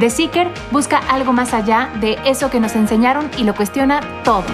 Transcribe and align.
The 0.00 0.08
Seeker 0.08 0.48
busca 0.70 0.96
algo 0.96 1.34
más 1.34 1.52
allá 1.52 1.92
de 2.00 2.16
eso 2.24 2.50
que 2.50 2.58
nos 2.60 2.74
enseñaron 2.76 3.30
y 3.36 3.44
lo 3.44 3.54
cuestiona 3.54 4.00
todo. 4.24 4.44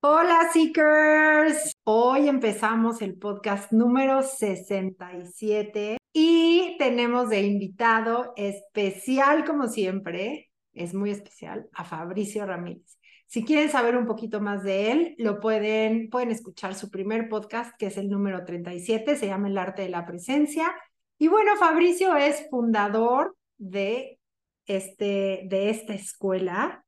Hola 0.00 0.48
Seekers, 0.50 1.72
hoy 1.84 2.28
empezamos 2.28 3.02
el 3.02 3.18
podcast 3.18 3.72
número 3.72 4.22
67 4.22 5.98
y 6.14 6.76
tenemos 6.78 7.28
de 7.28 7.42
invitado 7.42 8.32
especial 8.34 9.44
como 9.44 9.68
siempre, 9.68 10.50
es 10.72 10.94
muy 10.94 11.10
especial, 11.10 11.68
a 11.74 11.84
Fabricio 11.84 12.46
Ramírez. 12.46 12.98
Si 13.26 13.44
quieren 13.44 13.68
saber 13.68 13.94
un 13.98 14.06
poquito 14.06 14.40
más 14.40 14.62
de 14.62 14.90
él, 14.90 15.14
lo 15.18 15.38
pueden, 15.38 16.08
pueden 16.08 16.30
escuchar 16.30 16.74
su 16.74 16.90
primer 16.90 17.28
podcast, 17.28 17.76
que 17.78 17.88
es 17.88 17.98
el 17.98 18.08
número 18.08 18.46
37, 18.46 19.16
se 19.16 19.26
llama 19.26 19.48
El 19.48 19.58
arte 19.58 19.82
de 19.82 19.90
la 19.90 20.06
presencia. 20.06 20.74
Y 21.18 21.26
bueno, 21.28 21.56
Fabricio 21.56 22.16
es 22.16 22.48
fundador 22.48 23.36
de, 23.56 24.20
este, 24.66 25.42
de 25.46 25.70
esta 25.70 25.94
escuela. 25.94 26.84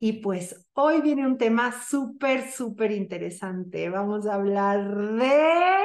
Y 0.00 0.14
pues 0.14 0.64
hoy 0.74 1.00
viene 1.00 1.26
un 1.26 1.36
tema 1.36 1.72
súper, 1.72 2.48
súper 2.48 2.92
interesante. 2.92 3.90
Vamos 3.90 4.26
a 4.26 4.34
hablar 4.34 4.96
de... 5.16 5.82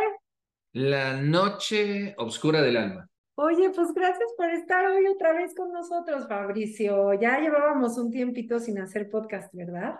La 0.74 1.20
noche 1.20 2.14
oscura 2.18 2.62
del 2.62 2.78
alma. 2.78 3.10
Oye, 3.36 3.72
pues 3.72 3.92
gracias 3.96 4.30
por 4.38 4.52
estar 4.52 4.86
hoy 4.86 5.08
otra 5.08 5.34
vez 5.34 5.56
con 5.56 5.72
nosotros, 5.72 6.28
Fabricio. 6.28 7.14
Ya 7.16 7.40
llevábamos 7.40 7.98
un 7.98 8.12
tiempito 8.12 8.60
sin 8.60 8.78
hacer 8.78 9.10
podcast, 9.10 9.52
¿verdad? 9.54 9.96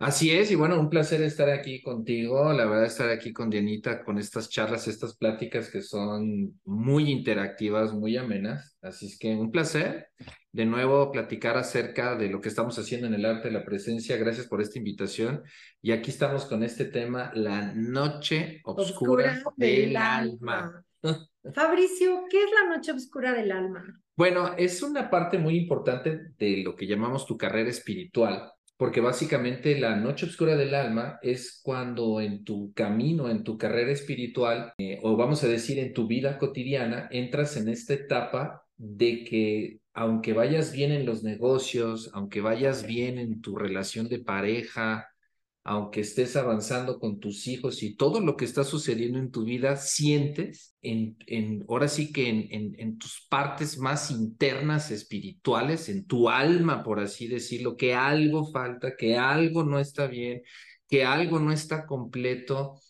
Así 0.00 0.30
es, 0.30 0.50
y 0.50 0.54
bueno, 0.54 0.80
un 0.80 0.88
placer 0.88 1.20
estar 1.20 1.50
aquí 1.50 1.82
contigo, 1.82 2.54
la 2.54 2.64
verdad 2.64 2.86
estar 2.86 3.10
aquí 3.10 3.34
con 3.34 3.50
Dianita, 3.50 4.02
con 4.02 4.16
estas 4.16 4.48
charlas, 4.48 4.88
estas 4.88 5.14
pláticas 5.14 5.68
que 5.68 5.82
son 5.82 6.58
muy 6.64 7.10
interactivas, 7.10 7.92
muy 7.92 8.16
amenas, 8.16 8.78
así 8.80 9.08
es 9.08 9.18
que 9.18 9.34
un 9.34 9.50
placer 9.50 10.08
de 10.52 10.64
nuevo 10.64 11.12
platicar 11.12 11.58
acerca 11.58 12.16
de 12.16 12.30
lo 12.30 12.40
que 12.40 12.48
estamos 12.48 12.78
haciendo 12.78 13.08
en 13.08 13.12
el 13.12 13.26
arte 13.26 13.48
de 13.48 13.54
la 13.58 13.62
presencia, 13.62 14.16
gracias 14.16 14.46
por 14.46 14.62
esta 14.62 14.78
invitación, 14.78 15.42
y 15.82 15.92
aquí 15.92 16.10
estamos 16.10 16.46
con 16.46 16.62
este 16.62 16.86
tema, 16.86 17.30
la 17.34 17.74
noche 17.74 18.62
oscura, 18.64 19.42
del, 19.58 19.98
alma. 19.98 20.82
Fabricio, 21.52 22.24
¿qué 22.30 22.42
es 22.44 22.50
la 22.58 22.74
noche 22.74 22.92
oscura 22.92 23.34
del 23.34 23.52
alma? 23.52 23.84
Bueno, 24.16 24.54
es 24.56 24.82
una 24.82 25.10
parte 25.10 25.36
muy 25.36 25.58
importante 25.58 26.30
de 26.38 26.62
lo 26.64 26.74
que 26.74 26.86
llamamos 26.86 27.26
tu 27.26 27.36
carrera 27.36 27.68
espiritual 27.68 28.50
porque 28.80 29.02
básicamente 29.02 29.78
la 29.78 29.94
noche 29.94 30.24
oscura 30.24 30.56
del 30.56 30.74
alma 30.74 31.18
es 31.20 31.60
cuando 31.62 32.18
en 32.18 32.44
tu 32.44 32.72
camino, 32.72 33.28
en 33.28 33.44
tu 33.44 33.58
carrera 33.58 33.92
espiritual, 33.92 34.72
eh, 34.78 34.98
o 35.02 35.18
vamos 35.18 35.44
a 35.44 35.48
decir 35.48 35.78
en 35.78 35.92
tu 35.92 36.06
vida 36.06 36.38
cotidiana, 36.38 37.06
entras 37.10 37.58
en 37.58 37.68
esta 37.68 37.92
etapa 37.92 38.64
de 38.78 39.22
que 39.24 39.80
aunque 39.92 40.32
vayas 40.32 40.72
bien 40.72 40.92
en 40.92 41.04
los 41.04 41.22
negocios, 41.22 42.10
aunque 42.14 42.40
vayas 42.40 42.86
bien 42.86 43.18
en 43.18 43.42
tu 43.42 43.54
relación 43.54 44.08
de 44.08 44.20
pareja, 44.20 45.09
aunque 45.70 46.00
estés 46.00 46.34
avanzando 46.34 46.98
con 46.98 47.20
tus 47.20 47.46
hijos 47.46 47.84
y 47.84 47.94
todo 47.94 48.18
lo 48.18 48.36
que 48.36 48.44
está 48.44 48.64
sucediendo 48.64 49.20
en 49.20 49.30
tu 49.30 49.44
vida, 49.44 49.76
sientes 49.76 50.76
en, 50.82 51.64
ahora 51.68 51.86
sí 51.86 52.12
que 52.12 52.28
en, 52.28 52.98
tus 52.98 53.24
partes 53.30 53.78
más 53.78 54.10
internas 54.10 54.90
espirituales, 54.90 55.88
en 55.88 56.06
tu 56.06 56.28
alma, 56.28 56.82
por 56.82 56.98
así 56.98 57.28
decirlo, 57.28 57.76
que 57.76 57.94
algo 57.94 58.50
falta, 58.50 58.96
que 58.96 59.16
algo 59.16 59.62
no 59.62 59.78
está 59.78 60.08
bien, 60.08 60.42
que 60.88 61.04
algo 61.04 61.38
no 61.38 61.52
está 61.52 61.86
completo. 61.86 62.80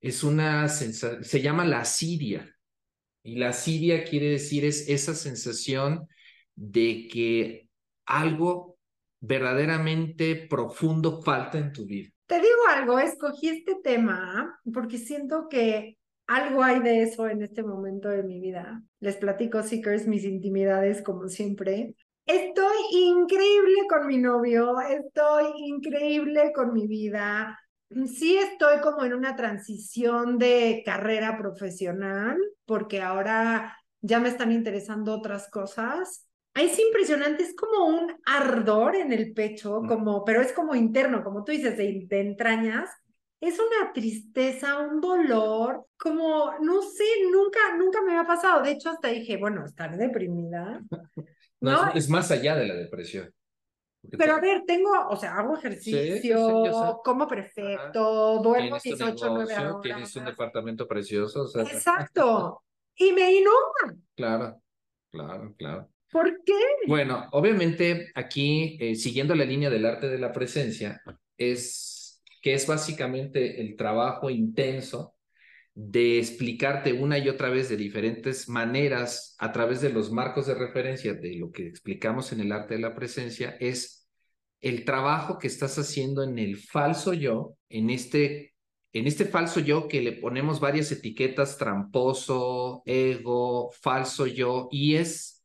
Es 0.00 0.22
una 0.22 0.68
sensación, 0.68 1.24
se 1.24 1.42
llama 1.42 1.64
la 1.64 1.80
asidia. 1.80 2.54
Y 3.24 3.34
la 3.34 3.48
asidia 3.48 4.04
quiere 4.04 4.28
decir 4.30 4.64
es 4.64 4.88
esa 4.88 5.16
sensación 5.16 6.06
de 6.54 7.08
que 7.08 7.68
algo 8.06 8.78
verdaderamente 9.18 10.36
profundo 10.48 11.20
falta 11.20 11.58
en 11.58 11.72
tu 11.72 11.84
vida. 11.84 12.12
Te 12.28 12.34
digo 12.36 12.68
algo, 12.68 12.98
escogí 12.98 13.48
este 13.48 13.76
tema 13.82 14.60
porque 14.74 14.98
siento 14.98 15.48
que 15.48 15.96
algo 16.26 16.62
hay 16.62 16.80
de 16.80 17.02
eso 17.02 17.26
en 17.26 17.42
este 17.42 17.62
momento 17.62 18.10
de 18.10 18.22
mi 18.22 18.38
vida. 18.38 18.82
Les 19.00 19.16
platico, 19.16 19.62
Seekers, 19.62 20.06
mis 20.06 20.24
intimidades 20.24 21.00
como 21.00 21.28
siempre. 21.28 21.94
Estoy 22.26 22.76
increíble 22.92 23.76
con 23.88 24.06
mi 24.06 24.18
novio, 24.18 24.78
estoy 24.78 25.46
increíble 25.56 26.52
con 26.54 26.74
mi 26.74 26.86
vida. 26.86 27.58
Sí 28.04 28.36
estoy 28.36 28.80
como 28.82 29.04
en 29.04 29.14
una 29.14 29.34
transición 29.34 30.36
de 30.36 30.82
carrera 30.84 31.38
profesional 31.38 32.36
porque 32.66 33.00
ahora 33.00 33.74
ya 34.02 34.20
me 34.20 34.28
están 34.28 34.52
interesando 34.52 35.14
otras 35.14 35.48
cosas 35.50 36.27
es 36.58 36.78
impresionante, 36.78 37.42
es 37.42 37.54
como 37.54 37.86
un 37.86 38.14
ardor 38.24 38.96
en 38.96 39.12
el 39.12 39.32
pecho, 39.32 39.82
como, 39.86 40.24
pero 40.24 40.40
es 40.40 40.52
como 40.52 40.74
interno, 40.74 41.22
como 41.22 41.44
tú 41.44 41.52
dices, 41.52 41.76
de, 41.76 42.08
entrañas. 42.10 42.90
Es 43.40 43.58
una 43.58 43.92
tristeza, 43.92 44.78
un 44.78 45.00
dolor, 45.00 45.86
como, 45.96 46.52
no 46.60 46.82
sé, 46.82 47.04
nunca, 47.30 47.76
nunca 47.76 48.02
me 48.02 48.16
había 48.16 48.26
pasado. 48.26 48.62
De 48.62 48.72
hecho, 48.72 48.90
hasta 48.90 49.08
dije, 49.08 49.36
bueno, 49.36 49.64
estar 49.64 49.96
deprimida. 49.96 50.82
No, 51.60 51.90
Es, 51.92 52.08
más 52.08 52.30
allá 52.30 52.54
de 52.54 52.68
la 52.68 52.74
depresión. 52.74 53.34
Pero 54.16 54.36
a 54.36 54.40
ver, 54.40 54.62
tengo, 54.64 54.90
o 55.08 55.16
sea, 55.16 55.38
hago 55.38 55.56
ejercicio, 55.56 57.00
como 57.04 57.26
perfecto, 57.26 58.40
duermo 58.40 58.78
18, 58.80 59.28
9 59.28 59.58
horas. 59.58 59.80
Tienes 59.82 60.14
un 60.14 60.24
departamento 60.26 60.86
precioso. 60.86 61.50
Exacto. 61.60 62.62
y 62.94 63.12
me 63.12 63.32
inunda. 63.32 64.00
Claro, 64.14 64.62
claro, 65.10 65.54
claro. 65.56 65.88
¿Por 66.10 66.42
qué? 66.44 66.54
Bueno, 66.86 67.26
obviamente 67.32 68.10
aquí, 68.14 68.78
eh, 68.80 68.94
siguiendo 68.94 69.34
la 69.34 69.44
línea 69.44 69.70
del 69.70 69.84
arte 69.84 70.08
de 70.08 70.18
la 70.18 70.32
presencia, 70.32 71.02
es 71.36 72.22
que 72.42 72.54
es 72.54 72.66
básicamente 72.66 73.60
el 73.60 73.76
trabajo 73.76 74.30
intenso 74.30 75.14
de 75.74 76.18
explicarte 76.18 76.92
una 76.92 77.18
y 77.18 77.28
otra 77.28 77.50
vez 77.50 77.68
de 77.68 77.76
diferentes 77.76 78.48
maneras 78.48 79.36
a 79.38 79.52
través 79.52 79.80
de 79.80 79.90
los 79.90 80.10
marcos 80.10 80.46
de 80.46 80.54
referencia 80.54 81.14
de 81.14 81.36
lo 81.36 81.52
que 81.52 81.68
explicamos 81.68 82.32
en 82.32 82.40
el 82.40 82.50
arte 82.50 82.74
de 82.74 82.80
la 82.80 82.94
presencia, 82.94 83.56
es 83.60 84.08
el 84.60 84.84
trabajo 84.84 85.38
que 85.38 85.46
estás 85.46 85.78
haciendo 85.78 86.24
en 86.24 86.38
el 86.38 86.56
falso 86.56 87.12
yo, 87.12 87.54
en 87.68 87.90
este, 87.90 88.54
en 88.92 89.06
este 89.06 89.24
falso 89.24 89.60
yo 89.60 89.86
que 89.86 90.02
le 90.02 90.12
ponemos 90.12 90.58
varias 90.58 90.90
etiquetas, 90.90 91.58
tramposo, 91.58 92.82
ego, 92.84 93.70
falso 93.70 94.26
yo, 94.26 94.68
y 94.72 94.96
es 94.96 95.37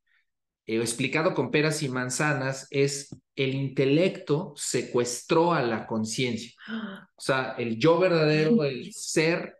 eh, 0.65 0.77
explicado 0.77 1.33
con 1.33 1.51
peras 1.51 1.83
y 1.83 1.89
manzanas, 1.89 2.67
es 2.69 3.15
el 3.35 3.55
intelecto 3.55 4.53
secuestró 4.55 5.53
a 5.53 5.61
la 5.61 5.85
conciencia. 5.85 6.51
O 7.15 7.21
sea, 7.21 7.55
el 7.57 7.77
yo 7.77 7.99
verdadero, 7.99 8.63
el 8.63 8.93
ser, 8.93 9.57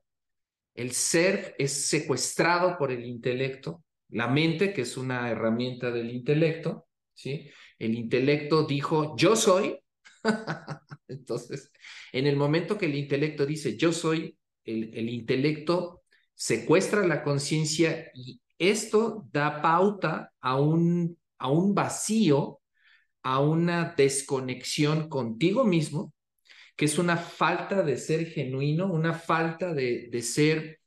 el 0.76 0.92
ser 0.92 1.56
es 1.58 1.88
secuestrado 1.88 2.78
por 2.78 2.92
el 2.92 3.06
intelecto, 3.06 3.84
la 4.10 4.28
mente, 4.28 4.74
que 4.74 4.82
es 4.82 4.96
una 4.96 5.30
herramienta 5.30 5.92
del 5.92 6.12
intelecto, 6.12 6.88
¿sí? 7.14 7.50
El 7.80 7.96
intelecto 7.96 8.66
dijo, 8.66 9.16
yo 9.18 9.36
soy. 9.36 9.80
Entonces, 11.08 11.72
en 12.12 12.28
el 12.28 12.38
momento 12.38 12.78
que 12.78 12.86
el 12.86 12.96
intelecto 12.96 13.46
dice, 13.46 13.76
yo 13.76 13.92
soy, 13.92 14.38
el, 14.64 14.94
el 14.94 15.10
intelecto 15.10 16.04
secuestra 16.34 17.06
la 17.06 17.24
conciencia 17.24 18.10
y 18.14 18.40
esto 18.69 19.27
da 19.31 19.62
pauta 19.62 20.31
a 20.42 20.60
un, 20.60 21.18
a 21.38 21.50
un 21.50 21.74
vacío, 21.74 22.62
a 23.24 23.39
una 23.39 23.94
desconexión 23.98 25.10
contigo 25.10 25.63
mismo 25.63 26.13
que 26.75 26.86
es 26.86 26.98
una 26.98 27.18
falta 27.18 27.83
de 27.83 27.98
ser 27.98 28.25
genuino, 28.27 28.92
una 28.92 29.13
falta 29.13 29.74
de, 29.74 30.10
de 30.12 30.21
ser 30.21 30.80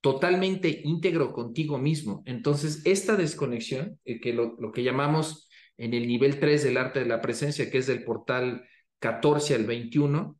totalmente 0.00 0.80
íntegro 0.84 1.32
contigo 1.32 1.78
mismo. 1.78 2.22
Entonces, 2.26 2.82
esta 2.84 3.16
desconexión, 3.16 4.00
eh, 4.04 4.20
que 4.20 4.32
lo, 4.32 4.56
lo, 4.58 4.72
que 4.72 4.82
llamamos 4.82 5.48
en 5.76 5.94
el 5.94 6.08
nivel 6.08 6.40
3 6.40 6.64
del 6.64 6.76
arte 6.76 7.00
de 7.00 7.06
la 7.06 7.20
presencia, 7.20 7.70
que 7.70 7.78
es 7.78 7.86
del 7.86 8.04
portal 8.04 8.64
14 8.98 9.54
al 9.54 9.64
21, 9.64 10.36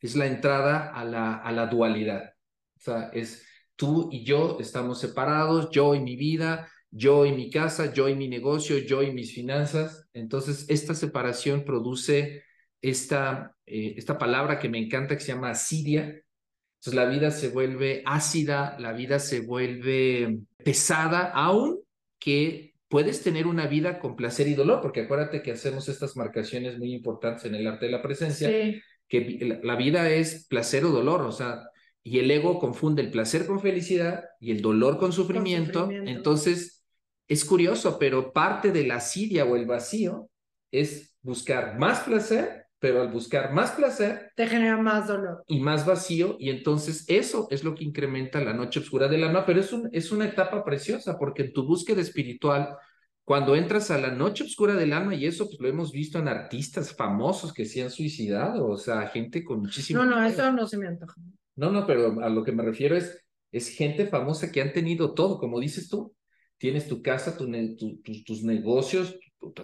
es 0.00 0.14
la 0.16 0.26
entrada 0.26 0.90
a 0.90 1.04
la, 1.04 1.34
a 1.34 1.50
la 1.50 1.66
dualidad. 1.66 2.34
O 2.76 2.80
sea, 2.80 3.10
es 3.12 3.44
tú 3.76 4.08
y 4.12 4.24
yo 4.24 4.58
estamos 4.60 5.00
separados, 5.00 5.70
yo 5.70 5.94
y 5.94 6.00
mi 6.00 6.16
vida, 6.16 6.68
yo 6.90 7.26
y 7.26 7.32
mi 7.32 7.50
casa, 7.50 7.92
yo 7.92 8.08
y 8.08 8.14
mi 8.14 8.28
negocio, 8.28 8.78
yo 8.78 9.02
y 9.02 9.12
mis 9.12 9.34
finanzas. 9.34 10.08
Entonces, 10.12 10.66
esta 10.68 10.94
separación 10.94 11.64
produce 11.64 12.44
esta, 12.80 13.56
eh, 13.66 13.94
esta 13.96 14.16
palabra 14.16 14.58
que 14.58 14.68
me 14.68 14.78
encanta 14.78 15.16
que 15.16 15.22
se 15.22 15.32
llama 15.32 15.50
asidia. 15.50 16.02
Entonces, 16.02 16.94
la 16.94 17.06
vida 17.06 17.30
se 17.30 17.48
vuelve 17.48 18.02
ácida, 18.06 18.76
la 18.78 18.92
vida 18.92 19.18
se 19.18 19.40
vuelve 19.40 20.38
pesada, 20.62 21.30
aun 21.30 21.80
que 22.18 22.74
puedes 22.88 23.22
tener 23.22 23.48
una 23.48 23.66
vida 23.66 23.98
con 23.98 24.14
placer 24.14 24.46
y 24.46 24.54
dolor, 24.54 24.80
porque 24.80 25.00
acuérdate 25.00 25.42
que 25.42 25.50
hacemos 25.50 25.88
estas 25.88 26.16
marcaciones 26.16 26.78
muy 26.78 26.94
importantes 26.94 27.44
en 27.46 27.56
el 27.56 27.66
arte 27.66 27.86
de 27.86 27.92
la 27.92 28.02
presencia, 28.02 28.48
que 29.08 29.60
la 29.62 29.74
vida 29.74 30.10
es 30.10 30.46
placer 30.46 30.84
o 30.84 30.90
dolor, 30.90 31.22
o 31.22 31.32
sea, 31.32 31.64
y 32.06 32.18
el 32.18 32.30
ego 32.30 32.58
confunde 32.58 33.00
el 33.00 33.10
placer 33.10 33.46
con 33.46 33.60
felicidad 33.60 34.24
y 34.38 34.50
el 34.50 34.60
dolor 34.60 34.98
con 34.98 35.10
sufrimiento. 35.10 35.88
Entonces, 35.90 36.84
es 37.26 37.44
curioso, 37.46 37.98
pero 37.98 38.30
parte 38.32 38.70
de 38.70 38.86
la 38.86 38.96
asidia 38.96 39.46
o 39.46 39.56
el 39.56 39.64
vacío 39.64 40.28
es 40.70 41.16
buscar 41.22 41.78
más 41.78 42.00
placer, 42.00 42.66
pero 42.78 43.00
al 43.00 43.08
buscar 43.08 43.54
más 43.54 43.70
placer... 43.70 44.30
Te 44.36 44.46
genera 44.46 44.76
más 44.76 45.08
dolor. 45.08 45.44
Y 45.46 45.60
más 45.60 45.86
vacío, 45.86 46.36
y 46.38 46.50
entonces 46.50 47.06
eso 47.08 47.48
es 47.50 47.64
lo 47.64 47.74
que 47.74 47.84
incrementa 47.84 48.38
la 48.38 48.52
noche 48.52 48.80
oscura 48.80 49.08
del 49.08 49.24
alma, 49.24 49.46
pero 49.46 49.60
es, 49.60 49.72
un, 49.72 49.88
es 49.90 50.12
una 50.12 50.26
etapa 50.26 50.62
preciosa, 50.62 51.18
porque 51.18 51.44
en 51.44 51.52
tu 51.54 51.64
búsqueda 51.66 52.02
espiritual, 52.02 52.76
cuando 53.24 53.56
entras 53.56 53.90
a 53.90 53.96
la 53.96 54.10
noche 54.10 54.44
oscura 54.44 54.74
del 54.74 54.92
alma, 54.92 55.14
y 55.14 55.24
eso 55.24 55.46
pues 55.46 55.58
lo 55.58 55.68
hemos 55.68 55.90
visto 55.90 56.18
en 56.18 56.28
artistas 56.28 56.94
famosos 56.94 57.54
que 57.54 57.64
se 57.64 57.82
han 57.82 57.90
suicidado, 57.90 58.66
o 58.68 58.76
sea, 58.76 59.06
gente 59.06 59.42
con 59.42 59.60
muchísimo... 59.60 60.04
No, 60.04 60.16
no, 60.20 60.22
eso 60.22 60.52
no 60.52 60.66
se 60.66 60.76
me 60.76 60.88
antoja. 60.88 61.14
No, 61.56 61.70
no, 61.70 61.86
pero 61.86 62.20
a 62.22 62.28
lo 62.28 62.44
que 62.44 62.52
me 62.52 62.62
refiero 62.62 62.96
es, 62.96 63.24
es 63.52 63.68
gente 63.68 64.06
famosa 64.06 64.50
que 64.50 64.60
han 64.60 64.72
tenido 64.72 65.14
todo, 65.14 65.38
como 65.38 65.60
dices 65.60 65.88
tú. 65.88 66.14
Tienes 66.58 66.88
tu 66.88 67.02
casa, 67.02 67.36
tu, 67.36 68.00
tus 68.24 68.42
negocios, 68.42 69.18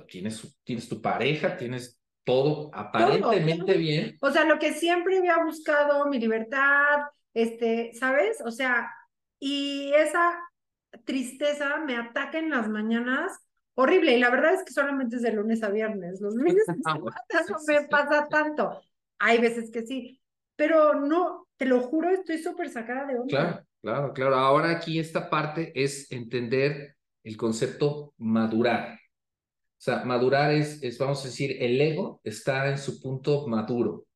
tienes, 0.09 0.61
tienes 0.65 0.89
tu 0.89 1.01
pareja, 1.01 1.57
tienes 1.57 2.01
todo 2.25 2.71
aparentemente 2.75 3.77
bien. 3.77 4.19
O 4.21 4.31
sea, 4.31 4.45
lo 4.45 4.59
que 4.59 4.73
siempre 4.73 5.19
había 5.19 5.43
buscado, 5.43 6.07
mi 6.07 6.19
libertad, 6.19 6.99
este, 7.33 7.93
¿sabes? 7.95 8.43
O 8.45 8.51
sea, 8.51 8.91
y 9.39 9.93
esa 9.95 10.39
tristeza 11.05 11.79
me 11.79 11.97
ataca 11.97 12.39
en 12.39 12.51
las 12.51 12.69
mañanas 12.69 13.33
horrible. 13.75 14.17
Y 14.17 14.21
la 14.21 14.31
verdad 14.31 14.55
es 14.55 14.63
que 14.65 14.73
solamente 14.73 15.17
es 15.17 15.23
de 15.23 15.33
lunes 15.33 15.63
a 15.63 15.71
viernes. 15.71 16.21
Los 16.21 16.35
lunes 16.37 16.65
ah, 16.85 16.99
no 16.99 17.57
me 17.67 17.89
pasa 17.89 18.29
tanto. 18.29 18.81
Hay 19.19 19.39
veces 19.39 19.71
que 19.71 19.83
sí, 19.83 20.21
pero 20.57 20.95
no, 20.95 21.47
te 21.61 21.67
lo 21.67 21.83
juro, 21.83 22.09
estoy 22.09 22.39
súper 22.39 22.71
sacada 22.71 23.07
de 23.07 23.19
onda. 23.19 23.29
Claro, 23.29 23.67
claro, 23.83 24.13
claro. 24.15 24.37
Ahora 24.37 24.71
aquí 24.71 24.99
esta 24.99 25.29
parte 25.29 25.73
es 25.75 26.11
entender 26.11 26.97
el 27.23 27.37
concepto 27.37 28.15
madurar. 28.17 28.95
O 28.95 29.77
sea, 29.77 30.03
madurar 30.07 30.53
es, 30.53 30.83
es, 30.83 30.97
vamos 30.97 31.23
a 31.23 31.29
decir, 31.29 31.59
el 31.61 31.79
ego 31.79 32.23
está 32.25 32.71
en 32.71 32.79
su 32.79 32.99
punto 32.99 33.47
maduro, 33.47 34.07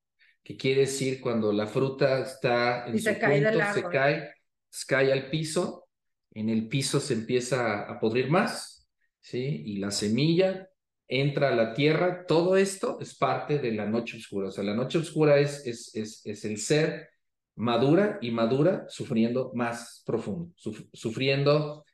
que 0.42 0.56
quiere 0.56 0.82
decir 0.82 1.20
cuando 1.20 1.52
la 1.52 1.66
fruta 1.66 2.20
está 2.20 2.86
en 2.86 2.96
su 2.96 3.04
se 3.04 3.18
cae 3.18 3.42
punto, 3.42 3.74
se 3.74 3.82
cae, 3.82 4.34
se 4.70 4.86
cae 4.86 5.12
al 5.12 5.28
piso, 5.28 5.86
en 6.30 6.48
el 6.48 6.66
piso 6.66 6.98
se 6.98 7.12
empieza 7.12 7.82
a 7.82 8.00
podrir 8.00 8.30
más, 8.30 8.88
¿sí? 9.20 9.64
Y 9.66 9.76
la 9.80 9.90
semilla 9.90 10.66
entra 11.06 11.48
a 11.48 11.54
la 11.54 11.74
tierra, 11.74 12.24
todo 12.24 12.56
esto 12.56 12.98
es 13.02 13.14
parte 13.14 13.58
de 13.58 13.72
la 13.72 13.84
noche 13.84 14.16
oscura. 14.16 14.48
O 14.48 14.50
sea, 14.50 14.64
la 14.64 14.74
noche 14.74 14.96
oscura 14.96 15.38
es, 15.38 15.66
es, 15.66 15.94
es, 15.94 16.22
es 16.24 16.44
el 16.46 16.56
ser 16.56 17.10
madura 17.56 18.18
y 18.20 18.30
madura 18.30 18.86
sufriendo 18.88 19.52
más 19.54 20.02
profundo, 20.04 20.52
sufriendo 20.92 21.84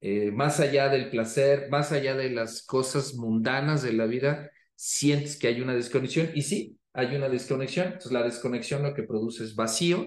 eh, 0.00 0.30
más 0.30 0.60
allá 0.60 0.88
del 0.88 1.10
placer, 1.10 1.68
más 1.70 1.92
allá 1.92 2.14
de 2.14 2.30
las 2.30 2.64
cosas 2.64 3.14
mundanas 3.14 3.82
de 3.82 3.92
la 3.92 4.06
vida, 4.06 4.50
sientes 4.74 5.38
que 5.38 5.48
hay 5.48 5.60
una 5.60 5.74
desconexión 5.74 6.30
y 6.34 6.42
sí, 6.42 6.78
hay 6.92 7.16
una 7.16 7.28
desconexión. 7.28 7.86
Entonces 7.86 8.12
la 8.12 8.22
desconexión 8.22 8.82
lo 8.82 8.94
que 8.94 9.04
produce 9.04 9.44
es 9.44 9.54
vacío, 9.54 10.06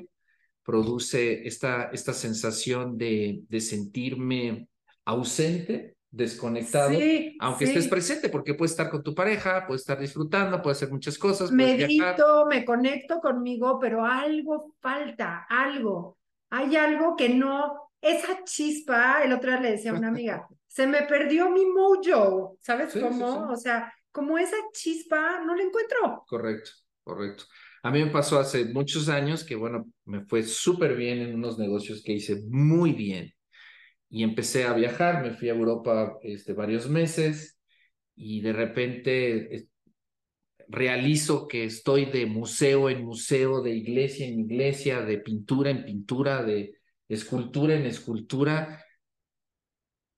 produce 0.63 1.47
esta, 1.47 1.89
esta 1.91 2.13
sensación 2.13 2.97
de, 2.97 3.41
de 3.49 3.61
sentirme 3.61 4.67
ausente, 5.05 5.95
desconectado, 6.11 6.97
aunque 7.39 7.65
estés 7.65 7.87
presente, 7.87 8.29
porque 8.29 8.55
puedes 8.55 8.71
estar 8.71 8.89
con 8.89 9.03
tu 9.03 9.13
pareja, 9.13 9.65
puedes 9.67 9.81
estar 9.81 9.99
disfrutando, 9.99 10.61
puedes 10.61 10.77
hacer 10.77 10.91
muchas 10.91 11.17
cosas. 11.17 11.51
Medito, 11.51 12.45
me 12.47 12.65
conecto 12.65 13.19
conmigo, 13.19 13.77
pero 13.79 14.03
algo 14.03 14.73
falta, 14.79 15.45
algo. 15.49 16.17
Hay 16.49 16.75
algo 16.75 17.15
que 17.15 17.29
no, 17.29 17.91
esa 18.01 18.43
chispa, 18.43 19.23
el 19.23 19.33
otro 19.33 19.51
día 19.51 19.61
le 19.61 19.71
decía 19.71 19.91
a 19.91 19.95
una 19.95 20.07
amiga, 20.07 20.47
se 20.67 20.87
me 20.87 21.03
perdió 21.03 21.49
mi 21.49 21.65
mojo, 21.65 22.57
¿sabes 22.59 22.93
cómo? 22.99 23.47
o 23.51 23.55
sea, 23.55 23.93
como 24.11 24.37
esa 24.37 24.57
chispa 24.73 25.41
no 25.45 25.55
la 25.55 25.63
encuentro. 25.63 26.23
Correcto, 26.27 26.71
correcto. 27.03 27.43
A 27.83 27.91
mí 27.91 28.03
me 28.03 28.11
pasó 28.11 28.39
hace 28.39 28.65
muchos 28.65 29.07
años 29.07 29.43
que, 29.43 29.55
bueno, 29.55 29.85
me 30.05 30.25
fue 30.25 30.43
súper 30.43 30.95
bien 30.95 31.19
en 31.19 31.35
unos 31.35 31.57
negocios 31.57 32.01
que 32.03 32.13
hice 32.13 32.41
muy 32.49 32.91
bien 32.91 33.31
y 34.09 34.23
empecé 34.23 34.63
a 34.63 34.73
viajar, 34.73 35.23
me 35.23 35.35
fui 35.35 35.49
a 35.49 35.53
Europa 35.53 36.17
este, 36.23 36.53
varios 36.53 36.89
meses 36.89 37.59
y 38.15 38.41
de 38.41 38.53
repente 38.53 39.67
realizo 40.67 41.47
que 41.47 41.65
estoy 41.65 42.05
de 42.05 42.25
museo 42.25 42.89
en 42.89 43.03
museo, 43.03 43.61
de 43.61 43.75
iglesia 43.75 44.27
en 44.27 44.39
iglesia, 44.39 45.01
de 45.01 45.17
pintura 45.19 45.71
en 45.71 45.83
pintura, 45.83 46.43
de 46.43 46.75
escultura 47.07 47.75
en 47.75 47.85
escultura 47.85 48.83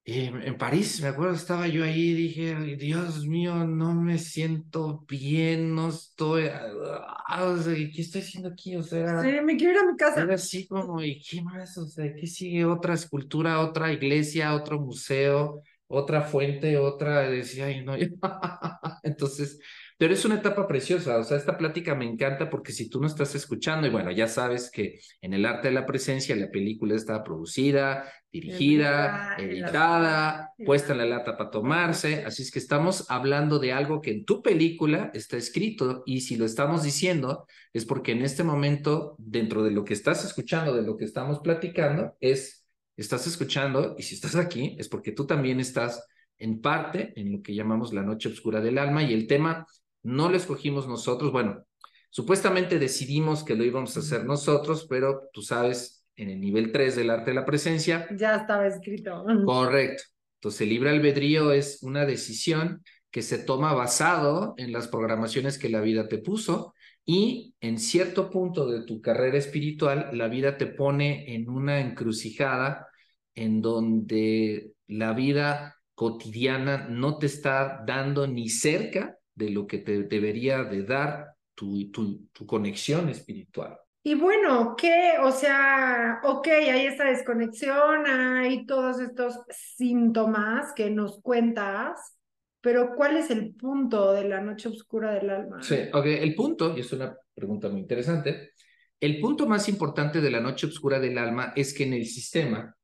en 0.04 0.58
París, 0.58 1.00
me 1.00 1.08
acuerdo, 1.08 1.34
estaba 1.34 1.68
yo 1.68 1.84
ahí 1.84 2.10
y 2.10 2.14
dije, 2.14 2.76
Dios 2.76 3.24
mío, 3.26 3.64
no 3.66 3.94
me 3.94 4.18
siento 4.18 5.04
bien, 5.08 5.74
no 5.74 5.90
estoy, 5.90 6.48
ah, 6.48 7.54
¿qué 7.64 8.02
estoy 8.02 8.22
haciendo 8.22 8.48
aquí? 8.48 8.74
O 8.74 8.82
sea, 8.82 9.22
sí, 9.22 9.40
me 9.44 9.56
quiero 9.56 9.74
ir 9.74 9.78
a 9.78 9.92
mi 9.92 9.96
casa. 9.96 10.22
Era 10.22 10.34
así 10.34 10.66
como, 10.66 11.00
¿y 11.02 11.22
qué 11.22 11.40
más? 11.42 11.78
O 11.78 11.86
sea, 11.86 12.12
¿qué 12.14 12.26
sigue? 12.26 12.64
Otra 12.64 12.94
escultura, 12.94 13.60
otra 13.60 13.92
iglesia, 13.92 14.54
otro 14.54 14.80
museo, 14.80 15.62
otra 15.86 16.22
fuente, 16.22 16.76
otra, 16.78 17.28
decía, 17.30 17.66
ay, 17.66 17.84
no, 17.84 17.94
entonces, 19.04 19.60
pero 20.02 20.14
es 20.14 20.24
una 20.24 20.34
etapa 20.34 20.66
preciosa, 20.66 21.16
o 21.16 21.22
sea, 21.22 21.36
esta 21.36 21.56
plática 21.56 21.94
me 21.94 22.04
encanta 22.04 22.50
porque 22.50 22.72
si 22.72 22.90
tú 22.90 23.00
no 23.00 23.06
estás 23.06 23.36
escuchando, 23.36 23.86
y 23.86 23.90
bueno, 23.90 24.10
ya 24.10 24.26
sabes 24.26 24.68
que 24.68 24.98
en 25.20 25.32
el 25.32 25.46
arte 25.46 25.68
de 25.68 25.74
la 25.74 25.86
presencia 25.86 26.34
la 26.34 26.50
película 26.50 26.96
está 26.96 27.22
producida, 27.22 28.12
dirigida, 28.32 29.36
editada, 29.38 30.54
puesta 30.66 30.90
en 30.90 30.98
la 30.98 31.06
lata 31.06 31.36
para 31.36 31.52
tomarse, 31.52 32.24
así 32.24 32.42
es 32.42 32.50
que 32.50 32.58
estamos 32.58 33.08
hablando 33.10 33.60
de 33.60 33.74
algo 33.74 34.00
que 34.00 34.10
en 34.10 34.24
tu 34.24 34.42
película 34.42 35.12
está 35.14 35.36
escrito 35.36 36.02
y 36.04 36.22
si 36.22 36.34
lo 36.34 36.46
estamos 36.46 36.82
diciendo 36.82 37.46
es 37.72 37.84
porque 37.84 38.10
en 38.10 38.22
este 38.22 38.42
momento, 38.42 39.14
dentro 39.20 39.62
de 39.62 39.70
lo 39.70 39.84
que 39.84 39.94
estás 39.94 40.24
escuchando, 40.24 40.74
de 40.74 40.82
lo 40.82 40.96
que 40.96 41.04
estamos 41.04 41.38
platicando, 41.44 42.16
es, 42.18 42.66
estás 42.96 43.28
escuchando 43.28 43.94
y 43.96 44.02
si 44.02 44.16
estás 44.16 44.34
aquí 44.34 44.74
es 44.80 44.88
porque 44.88 45.12
tú 45.12 45.28
también 45.28 45.60
estás 45.60 46.04
en 46.38 46.60
parte 46.60 47.12
en 47.14 47.30
lo 47.30 47.40
que 47.40 47.54
llamamos 47.54 47.92
la 47.92 48.02
noche 48.02 48.28
oscura 48.28 48.60
del 48.60 48.78
alma 48.78 49.04
y 49.04 49.14
el 49.14 49.28
tema 49.28 49.64
no 50.02 50.28
lo 50.28 50.36
escogimos 50.36 50.88
nosotros. 50.88 51.32
Bueno, 51.32 51.64
supuestamente 52.10 52.78
decidimos 52.78 53.44
que 53.44 53.54
lo 53.54 53.64
íbamos 53.64 53.96
a 53.96 54.00
hacer 54.00 54.24
nosotros, 54.24 54.86
pero 54.88 55.28
tú 55.32 55.42
sabes, 55.42 56.04
en 56.16 56.30
el 56.30 56.40
nivel 56.40 56.72
3 56.72 56.96
del 56.96 57.10
arte 57.10 57.30
de 57.30 57.34
la 57.34 57.44
presencia. 57.44 58.06
Ya 58.16 58.36
estaba 58.36 58.66
escrito. 58.66 59.24
Correcto. 59.44 60.02
Entonces, 60.36 60.62
el 60.62 60.70
libre 60.70 60.90
albedrío 60.90 61.52
es 61.52 61.82
una 61.82 62.04
decisión 62.04 62.82
que 63.10 63.22
se 63.22 63.38
toma 63.38 63.74
basado 63.74 64.54
en 64.56 64.72
las 64.72 64.88
programaciones 64.88 65.58
que 65.58 65.68
la 65.68 65.80
vida 65.80 66.08
te 66.08 66.18
puso 66.18 66.74
y 67.04 67.54
en 67.60 67.78
cierto 67.78 68.30
punto 68.30 68.66
de 68.66 68.84
tu 68.84 69.00
carrera 69.00 69.36
espiritual, 69.36 70.10
la 70.12 70.28
vida 70.28 70.56
te 70.56 70.66
pone 70.66 71.34
en 71.34 71.48
una 71.48 71.80
encrucijada 71.80 72.88
en 73.34 73.60
donde 73.60 74.72
la 74.86 75.12
vida 75.12 75.76
cotidiana 75.94 76.88
no 76.88 77.18
te 77.18 77.26
está 77.26 77.82
dando 77.86 78.26
ni 78.26 78.48
cerca 78.48 79.18
de 79.34 79.50
lo 79.50 79.66
que 79.66 79.78
te 79.78 80.02
debería 80.04 80.64
de 80.64 80.82
dar 80.84 81.34
tu, 81.54 81.90
tu, 81.90 82.26
tu 82.32 82.46
conexión 82.46 83.08
espiritual. 83.08 83.78
Y 84.04 84.14
bueno, 84.14 84.74
¿qué? 84.76 85.12
O 85.22 85.30
sea, 85.30 86.20
ok, 86.24 86.48
hay 86.48 86.86
esta 86.86 87.04
desconexión, 87.04 88.06
hay 88.06 88.66
todos 88.66 88.98
estos 89.00 89.38
síntomas 89.48 90.72
que 90.74 90.90
nos 90.90 91.20
cuentas, 91.20 92.16
pero 92.60 92.94
¿cuál 92.96 93.16
es 93.16 93.30
el 93.30 93.54
punto 93.54 94.12
de 94.12 94.24
la 94.24 94.40
noche 94.40 94.68
oscura 94.68 95.12
del 95.14 95.30
alma? 95.30 95.62
Sí, 95.62 95.76
ok, 95.92 96.06
el 96.06 96.34
punto, 96.34 96.76
y 96.76 96.80
es 96.80 96.92
una 96.92 97.16
pregunta 97.32 97.68
muy 97.68 97.80
interesante, 97.80 98.50
el 98.98 99.20
punto 99.20 99.46
más 99.46 99.68
importante 99.68 100.20
de 100.20 100.30
la 100.30 100.40
noche 100.40 100.66
oscura 100.66 100.98
del 100.98 101.18
alma 101.18 101.52
es 101.54 101.72
que 101.72 101.84
en 101.84 101.92
el 101.92 102.06
sistema, 102.06 102.74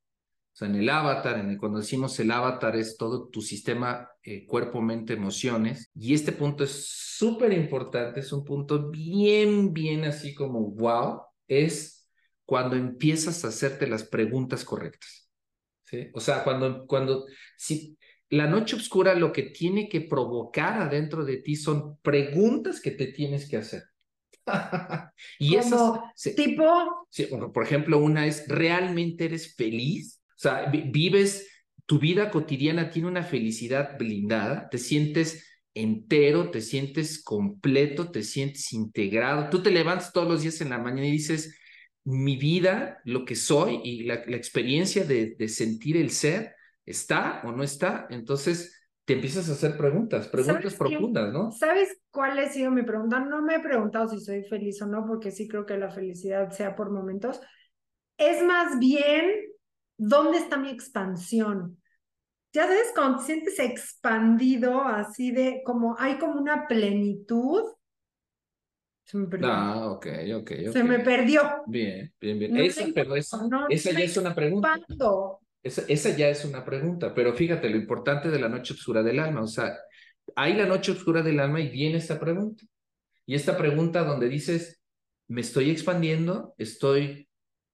o 0.59 0.65
sea, 0.65 0.67
en 0.67 0.75
el 0.75 0.89
avatar, 0.89 1.39
en 1.39 1.51
el, 1.51 1.57
cuando 1.57 1.79
decimos 1.79 2.19
el 2.19 2.33
avatar 2.33 2.75
es 2.75 2.97
todo 2.97 3.29
tu 3.29 3.43
sistema 3.43 4.11
eh, 4.25 4.45
cuerpo, 4.45 4.83
mente, 4.83 5.13
emociones, 5.13 5.89
y 5.95 6.15
este 6.15 6.33
punto 6.33 6.65
es 6.65 6.85
súper 6.85 7.53
importante, 7.53 8.19
es 8.19 8.33
un 8.33 8.45
punto 8.45 8.91
bien, 8.91 9.73
bien 9.73 10.03
así 10.03 10.35
como 10.35 10.73
wow, 10.73 11.21
es 11.47 12.11
cuando 12.45 12.75
empiezas 12.75 13.45
a 13.45 13.49
hacerte 13.49 13.87
las 13.87 14.03
preguntas 14.03 14.65
correctas. 14.65 15.31
¿sí? 15.85 16.09
O 16.13 16.19
sea, 16.19 16.43
cuando, 16.43 16.89
cuando, 16.89 17.27
si, 17.57 17.97
la 18.29 18.49
noche 18.49 18.75
oscura 18.75 19.15
lo 19.15 19.31
que 19.31 19.45
tiene 19.45 19.89
que 19.89 20.01
provocar 20.01 20.83
adentro 20.83 21.25
de 21.25 21.37
ti 21.37 21.55
son 21.55 21.99
preguntas 21.99 22.81
que 22.81 22.91
te 22.91 23.07
tienes 23.13 23.49
que 23.49 23.59
hacer. 23.59 23.85
y 25.39 25.55
eso 25.55 26.03
tipo... 26.35 27.07
por 27.55 27.63
ejemplo, 27.63 27.99
una 27.99 28.27
es, 28.27 28.49
¿realmente 28.49 29.27
eres 29.27 29.55
feliz? 29.55 30.18
O 30.39 30.41
sea, 30.41 30.71
vives, 30.71 31.49
tu 31.85 31.99
vida 31.99 32.31
cotidiana 32.31 32.91
tiene 32.91 33.09
una 33.09 33.25
felicidad 33.25 33.99
blindada, 33.99 34.69
te 34.69 34.79
sientes 34.79 35.45
entero, 35.75 36.51
te 36.53 36.61
sientes 36.61 37.23
completo, 37.23 38.13
te 38.13 38.23
sientes 38.23 38.73
integrado. 38.73 39.51
Tú 39.51 39.63
te 39.63 39.73
levantas 39.73 40.13
todos 40.13 40.29
los 40.29 40.43
días 40.43 40.61
en 40.61 40.71
la 40.71 40.79
mañana 40.79 41.09
y 41.09 41.13
dices, 41.13 41.59
mi 42.05 42.37
vida, 42.37 43.01
lo 43.05 43.25
que 43.25 43.35
soy 43.35 43.81
y 43.83 44.05
la, 44.05 44.15
experiencia 44.15 45.05
de, 45.05 45.35
de 45.37 45.49
sentir 45.49 45.97
el 45.97 46.11
ser, 46.11 46.55
¿está 46.87 47.43
o 47.45 47.51
no 47.51 47.65
está? 47.65 48.07
Entonces, 48.09 48.79
te 49.09 49.15
empiezas 49.15 49.49
a 49.49 49.53
hacer 49.53 49.77
preguntas, 49.77 50.29
preguntas 50.29 50.75
profundas, 50.75 51.33
¿no? 51.33 51.51
¿Sabes 51.51 51.99
cuál 52.11 52.39
ha 52.39 52.49
sido 52.49 52.71
mi 52.71 52.83
pregunta? 52.83 53.19
No 53.19 53.43
me 53.43 53.57
he 53.57 53.61
preguntado 53.61 54.07
si 54.07 54.21
soy 54.21 54.45
feliz 54.45 54.83
o 54.83 54.87
no, 54.87 55.05
porque 55.05 55.31
sí 55.31 55.49
creo 55.49 55.65
que 55.65 55.79
la 55.79 55.91
felicidad 55.91 56.51
sea 56.51 56.77
por 56.77 56.91
momentos. 56.91 57.41
Es 58.19 58.43
más 58.45 58.79
bien, 58.79 59.49
¿dónde 59.99 60.39
está 60.39 60.57
mi 60.57 60.71
expansión? 60.71 61.79
Ya 62.53 62.63
sabes, 62.63 62.93
cuando 62.95 63.19
te 63.19 63.25
sientes 63.25 63.59
expandido, 63.59 64.83
así 64.83 65.31
de, 65.33 65.61
como 65.65 65.97
hay 65.99 66.17
como 66.17 66.41
una 66.41 66.67
plenitud. 66.67 67.63
Se 69.05 69.19
me 69.19 69.27
perdió. 69.27 69.49
Ah, 69.49 69.91
ok, 69.91 70.07
ok, 70.37 70.53
Se 70.73 70.83
me 70.83 71.01
perdió. 71.01 71.43
Bien, 71.67 72.13
bien, 72.19 72.39
bien. 72.39 72.57
esa, 72.57 72.87
pero 72.95 73.15
esa, 73.17 73.47
esa 73.69 73.93
ya 73.93 74.01
es 74.01 74.17
una 74.17 74.35
pregunta. 74.35 74.81
Esa, 75.63 76.17
ya 76.17 76.29
es 76.29 76.45
una 76.45 76.65
pregunta, 76.65 77.13
pero 77.15 77.35
fíjate 77.35 77.69
lo 77.69 77.77
importante 77.77 78.31
de 78.31 78.39
la 78.39 78.49
noche 78.49 78.75
oscura 78.75 79.03
del 79.03 79.19
alma, 79.19 79.43
o 79.43 79.47
sea, 79.47 79.77
hay 80.37 80.55
la 80.55 80.67
noche 80.67 80.93
oscura 80.93 81.23
del 81.23 81.41
alma 81.41 81.61
y 81.61 81.69
viene 81.69 81.99
esta 81.99 82.19
pregunta. 82.19 82.65
Y 83.27 83.35
esta 83.35 83.59
pregunta 83.59 84.05
donde 84.05 84.29
dices, 84.29 84.81
me 85.27 85.41
estoy 85.43 85.71
expandiendo, 85.71 86.55
estoy, 86.57 87.28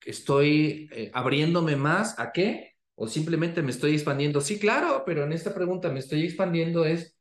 estoy 0.05 0.89
eh, 0.93 1.11
abriéndome 1.15 1.77
más, 1.77 2.19
¿a 2.19 2.33
qué? 2.33 2.75
O 2.95 3.09
simplemente 3.09 3.63
me 3.63 3.71
estoy 3.71 3.95
expandiendo. 3.95 4.41
Sí, 4.41 4.59
claro, 4.59 5.03
pero 5.07 5.25
en 5.25 5.33
esta 5.33 5.55
pregunta 5.55 5.91
me 5.91 6.01
estoy 6.01 6.25
expandiendo 6.25 6.85
es 6.85 7.17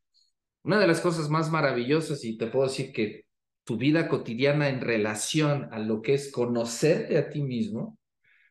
una 0.64 0.80
de 0.80 0.88
las 0.88 1.02
cosas 1.02 1.30
más 1.30 1.52
maravillosas 1.52 2.24
y 2.24 2.38
te 2.38 2.48
puedo 2.48 2.68
decir 2.68 2.94
que 2.94 3.26
tu 3.64 3.78
vida 3.78 4.08
cotidiana 4.08 4.70
en 4.70 4.82
relación 4.82 5.70
a 5.72 5.80
lo 5.80 6.02
que 6.02 6.14
es 6.16 6.32
conocerte 6.32 7.18
a 7.18 7.30
ti 7.30 7.42
mismo, 7.42 7.82
o 7.82 7.98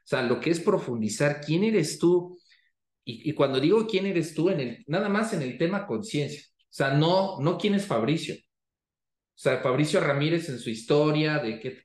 sea, 0.05 0.23
lo 0.23 0.41
que 0.41 0.51
es 0.51 0.61
profundizar 0.61 1.41
quién 1.41 1.65
eres 1.65 1.99
tú. 1.99 2.39
Y, 3.05 3.33
cuando 3.35 3.61
digo 3.61 3.87
quién 3.87 4.07
eres 4.07 4.35
tú, 4.35 4.49
en 4.49 4.61
el, 4.61 4.85
nada 4.87 5.09
más 5.09 5.33
en 5.33 5.43
el 5.43 5.59
tema 5.59 5.87
conciencia. 5.87 6.43
O 6.57 6.67
sea, 6.71 6.95
no, 6.95 7.41
no 7.41 7.59
quién 7.59 7.75
es 7.75 7.87
Fabricio. 7.87 8.35
O 8.35 9.39
sea, 9.43 9.59
Fabricio 9.59 10.01
Ramírez 10.01 10.49
en 10.49 10.59
su 10.59 10.71
historia, 10.71 11.39
de 11.39 11.59
qué, 11.59 11.79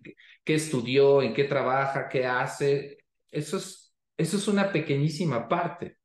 qué 0.48 0.56
estudió, 0.56 1.22
en 1.22 1.34
qué 1.34 1.44
trabaja, 1.44 2.10
qué 2.10 2.26
hace, 2.26 3.00
eso 3.30 3.58
es, 3.58 3.94
eso 4.18 4.38
es 4.38 4.48
una 4.48 4.72
pequeñísima 4.72 5.48
parte. 5.48 5.98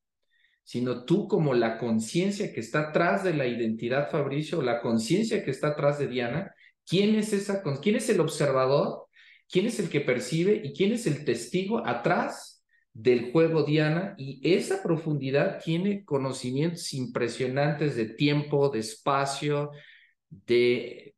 Sino 0.65 1.05
tú 1.05 1.29
como 1.29 1.55
la 1.55 1.79
conciencia 1.79 2.53
que 2.53 2.61
está 2.61 2.89
atrás 2.89 3.25
de 3.25 3.35
la 3.35 3.47
identidad 3.47 4.11
Fabricio, 4.11 4.61
la 4.63 4.81
conciencia 4.81 5.45
que 5.45 5.51
está 5.51 5.69
atrás 5.69 5.99
de 5.99 6.09
Diana, 6.09 6.53
¿quién 6.87 7.15
es 7.15 7.33
esa? 7.33 7.63
¿Quién 7.81 7.97
es 7.97 8.09
el 8.11 8.21
observador 8.21 9.07
quién 9.53 9.67
es 9.67 9.79
el 9.79 9.91
que 9.91 10.01
percibe 10.01 10.63
y 10.65 10.73
quién 10.73 10.93
es 10.93 11.07
el 11.07 11.27
testigo 11.27 11.87
atrás 11.87 12.65
del 12.95 13.31
juego 13.33 13.65
Diana 13.65 14.15
y 14.17 14.41
esa 14.43 14.83
profundidad 14.83 15.61
tiene 15.63 16.05
conocimientos 16.05 16.93
impresionantes 16.95 17.95
de 17.95 18.07
tiempo, 18.07 18.71
de 18.71 18.79
espacio, 18.81 19.71
de, 20.31 21.12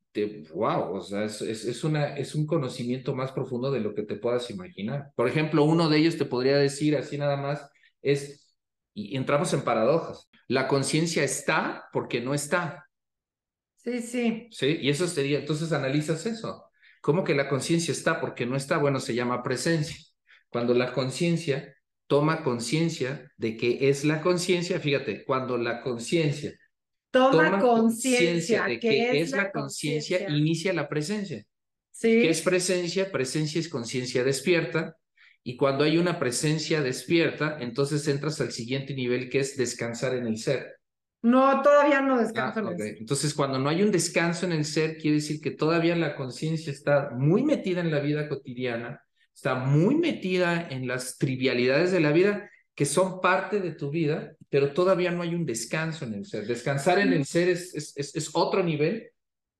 wow, 0.52 0.96
o 0.96 1.00
sea, 1.00 1.24
es, 1.24 1.40
es, 1.42 1.84
una, 1.84 2.16
es 2.16 2.34
un 2.34 2.46
conocimiento 2.46 3.14
más 3.14 3.32
profundo 3.32 3.70
de 3.70 3.80
lo 3.80 3.94
que 3.94 4.02
te 4.04 4.16
puedas 4.16 4.48
imaginar. 4.50 5.10
Por 5.16 5.28
ejemplo, 5.28 5.64
uno 5.64 5.88
de 5.88 5.98
ellos 5.98 6.16
te 6.16 6.24
podría 6.24 6.56
decir 6.56 6.96
así 6.96 7.18
nada 7.18 7.36
más, 7.36 7.68
es, 8.02 8.54
y 8.94 9.16
entramos 9.16 9.52
en 9.52 9.62
paradojas, 9.62 10.28
la 10.46 10.68
conciencia 10.68 11.24
está 11.24 11.88
porque 11.92 12.20
no 12.20 12.34
está. 12.34 12.88
Sí, 13.76 14.00
sí. 14.00 14.48
Sí, 14.50 14.78
y 14.80 14.88
eso 14.88 15.06
sería, 15.06 15.40
entonces 15.40 15.72
analizas 15.72 16.24
eso. 16.26 16.70
¿Cómo 17.00 17.24
que 17.24 17.34
la 17.34 17.48
conciencia 17.48 17.92
está? 17.92 18.20
Porque 18.20 18.46
no 18.46 18.56
está, 18.56 18.78
bueno, 18.78 19.00
se 19.00 19.14
llama 19.14 19.42
presencia. 19.42 19.96
Cuando 20.48 20.72
la 20.72 20.92
conciencia 20.92 21.74
toma 22.06 22.42
conciencia 22.42 23.30
de 23.36 23.56
que 23.56 23.88
es 23.88 24.04
la 24.04 24.20
conciencia, 24.22 24.80
fíjate, 24.80 25.24
cuando 25.24 25.58
la 25.58 25.82
conciencia 25.82 26.52
toma, 27.14 27.60
conciencia 27.60 28.64
de 28.64 28.80
que, 28.80 29.20
es, 29.20 29.30
la 29.30 29.52
conciencia, 29.52 30.28
inicia 30.28 30.72
la 30.72 30.88
presencia. 30.88 31.44
¿Sí? 31.92 32.08
¿Qué 32.08 32.28
es 32.28 32.42
presencia? 32.42 33.10
Presencia 33.10 33.60
es 33.60 33.68
conciencia 33.68 34.24
despierta. 34.24 34.96
Y 35.44 35.56
cuando 35.56 35.84
hay 35.84 35.96
una 35.96 36.18
presencia 36.18 36.82
despierta, 36.82 37.58
entonces 37.60 38.08
entras 38.08 38.40
al 38.40 38.50
siguiente 38.50 38.94
nivel 38.94 39.28
que 39.28 39.38
es 39.38 39.56
descansar 39.56 40.14
en 40.14 40.26
el 40.26 40.38
ser. 40.38 40.78
No, 41.22 41.62
todavía 41.62 42.00
no 42.00 42.18
descanso 42.18 42.60
en 42.60 42.66
el 42.68 42.76
ser. 42.76 42.96
Entonces, 42.98 43.32
cuando 43.32 43.58
no 43.58 43.68
hay 43.68 43.82
un 43.82 43.92
descanso 43.92 44.44
en 44.46 44.52
el 44.52 44.64
ser, 44.64 44.98
quiere 44.98 45.16
decir 45.16 45.40
que 45.40 45.52
todavía 45.52 45.94
la 45.96 46.16
conciencia 46.16 46.72
está 46.72 47.10
muy 47.10 47.44
metida 47.44 47.80
en 47.80 47.90
la 47.90 48.00
vida 48.00 48.28
cotidiana, 48.28 49.02
está 49.32 49.54
muy 49.54 49.94
metida 49.94 50.66
en 50.68 50.86
las 50.86 51.16
trivialidades 51.16 51.92
de 51.92 52.00
la 52.00 52.12
vida 52.12 52.50
que 52.74 52.86
son 52.86 53.20
parte 53.20 53.60
de 53.60 53.72
tu 53.72 53.90
vida, 53.90 54.34
pero 54.54 54.72
todavía 54.72 55.10
no 55.10 55.22
hay 55.22 55.34
un 55.34 55.44
descanso 55.44 56.04
en 56.04 56.14
el 56.14 56.26
ser. 56.26 56.46
Descansar 56.46 57.00
en 57.00 57.12
el 57.12 57.24
ser 57.24 57.48
es, 57.48 57.74
es, 57.74 58.14
es 58.14 58.30
otro 58.34 58.62
nivel 58.62 59.10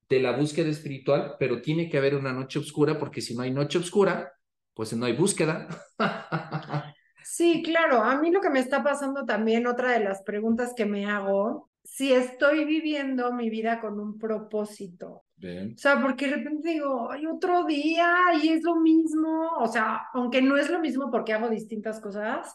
de 0.09 0.21
la 0.21 0.37
búsqueda 0.37 0.69
espiritual, 0.69 1.35
pero 1.37 1.61
tiene 1.61 1.89
que 1.89 1.99
haber 1.99 2.15
una 2.15 2.33
noche 2.33 2.61
oscura, 2.61 2.97
porque 2.97 3.21
si 3.21 3.35
no 3.35 3.43
hay 3.43 3.51
noche 3.51 3.81
oscura, 3.81 4.33
pues 4.73 4.93
no 4.93 5.05
hay 5.07 5.17
búsqueda. 5.17 5.67
Sí, 7.25 7.63
claro. 7.65 8.03
A 8.03 8.21
mí 8.21 8.31
lo 8.31 8.41
que 8.41 8.51
me 8.51 8.61
está 8.61 8.85
pasando 8.85 9.25
también, 9.25 9.67
otra 9.67 9.93
de 9.93 10.05
las 10.05 10.23
preguntas 10.23 10.75
que 10.77 10.85
me 10.85 11.07
hago, 11.07 11.71
si 11.83 12.13
estoy 12.13 12.65
viviendo 12.65 13.33
mi 13.33 13.51
vida 13.51 13.81
con 13.81 13.99
un 13.99 14.19
propósito. 14.19 15.25
O 15.43 15.77
sea, 15.77 16.01
porque 16.01 16.29
de 16.29 16.37
repente 16.37 16.69
digo, 16.69 17.11
hay 17.11 17.27
otro 17.27 17.65
día 17.65 18.15
y 18.41 18.51
es 18.51 18.63
lo 18.63 18.77
mismo. 18.77 19.49
O 19.59 19.67
sea, 19.67 20.03
aunque 20.13 20.43
no 20.43 20.57
es 20.57 20.71
lo 20.71 20.79
mismo 20.79 21.11
porque 21.11 21.33
hago 21.33 21.49
distintas 21.49 21.99
cosas, 21.99 22.55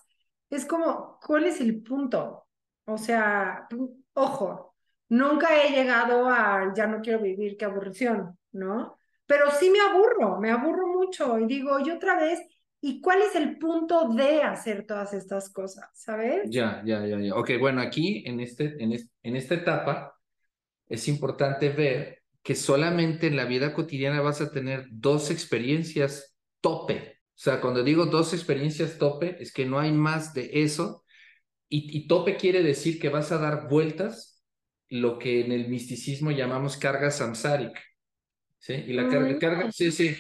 es 0.50 0.66
como, 0.66 1.20
¿cuál 1.26 1.46
es 1.46 1.62
el 1.62 1.82
punto? 1.84 2.48
O 2.86 2.98
sea, 2.98 3.68
ojo, 4.14 4.76
nunca 5.10 5.64
he 5.64 5.72
llegado 5.72 6.30
a 6.30 6.74
ya 6.76 6.88
no 6.88 7.02
quiero 7.02 7.20
vivir, 7.20 7.58
qué 7.58 7.66
aburrición, 7.66 8.38
¿no? 8.52 8.98
Pero 9.26 9.52
sí 9.52 9.70
me 9.70 9.80
aburro, 9.80 10.40
me 10.40 10.52
aburro 10.52 10.88
mucho 10.88 11.38
y 11.40 11.46
digo, 11.46 11.80
y 11.80 11.92
otra 11.92 12.16
vez, 12.20 12.40
¿Y 12.82 13.02
cuál 13.02 13.22
es 13.22 13.36
el 13.36 13.58
punto 13.58 14.08
de 14.10 14.42
hacer 14.42 14.86
todas 14.86 15.14
estas 15.14 15.50
cosas? 15.50 15.90
¿Sabes? 15.94 16.50
Ya, 16.50 16.82
ya, 16.86 17.06
ya, 17.06 17.20
ya. 17.20 17.36
Ok, 17.36 17.52
bueno, 17.60 17.82
aquí 17.82 18.24
en, 18.26 18.40
este, 18.40 18.82
en, 18.82 18.94
en 18.94 19.36
esta 19.36 19.56
etapa 19.56 20.18
es 20.88 21.08
importante 21.10 21.70
ver 21.70 22.22
que 22.42 22.56
solamente 22.56 23.28
en 23.28 23.36
la 23.36 23.46
vida 23.46 23.74
cotidiana 23.74 24.22
vas 24.22 24.40
a 24.40 24.52
tener 24.52 24.86
dos 24.92 25.30
experiencias 25.30 26.38
tope. 26.62 27.19
O 27.40 27.42
sea, 27.42 27.62
cuando 27.62 27.84
digo 27.84 28.06
dos 28.06 28.34
experiencias 28.34 28.98
tope, 28.98 29.38
es 29.40 29.54
que 29.54 29.66
no 29.66 29.80
hay 29.80 29.94
más 29.94 30.34
de 30.34 30.50
eso. 30.62 31.06
Y, 31.70 31.98
y 31.98 32.06
tope 32.06 32.36
quiere 32.36 32.62
decir 32.62 33.00
que 33.00 33.08
vas 33.08 33.32
a 33.32 33.38
dar 33.38 33.70
vueltas 33.70 34.44
lo 34.90 35.18
que 35.18 35.46
en 35.46 35.54
el 35.54 35.70
misticismo 35.70 36.32
llamamos 36.32 36.76
carga 36.76 37.12
samsárica. 37.12 37.80
¿sí? 38.58 38.74
Y 38.74 38.92
la 38.92 39.08
carga, 39.08 39.40
carga, 39.40 39.72
sí, 39.72 39.90
sí. 39.90 40.18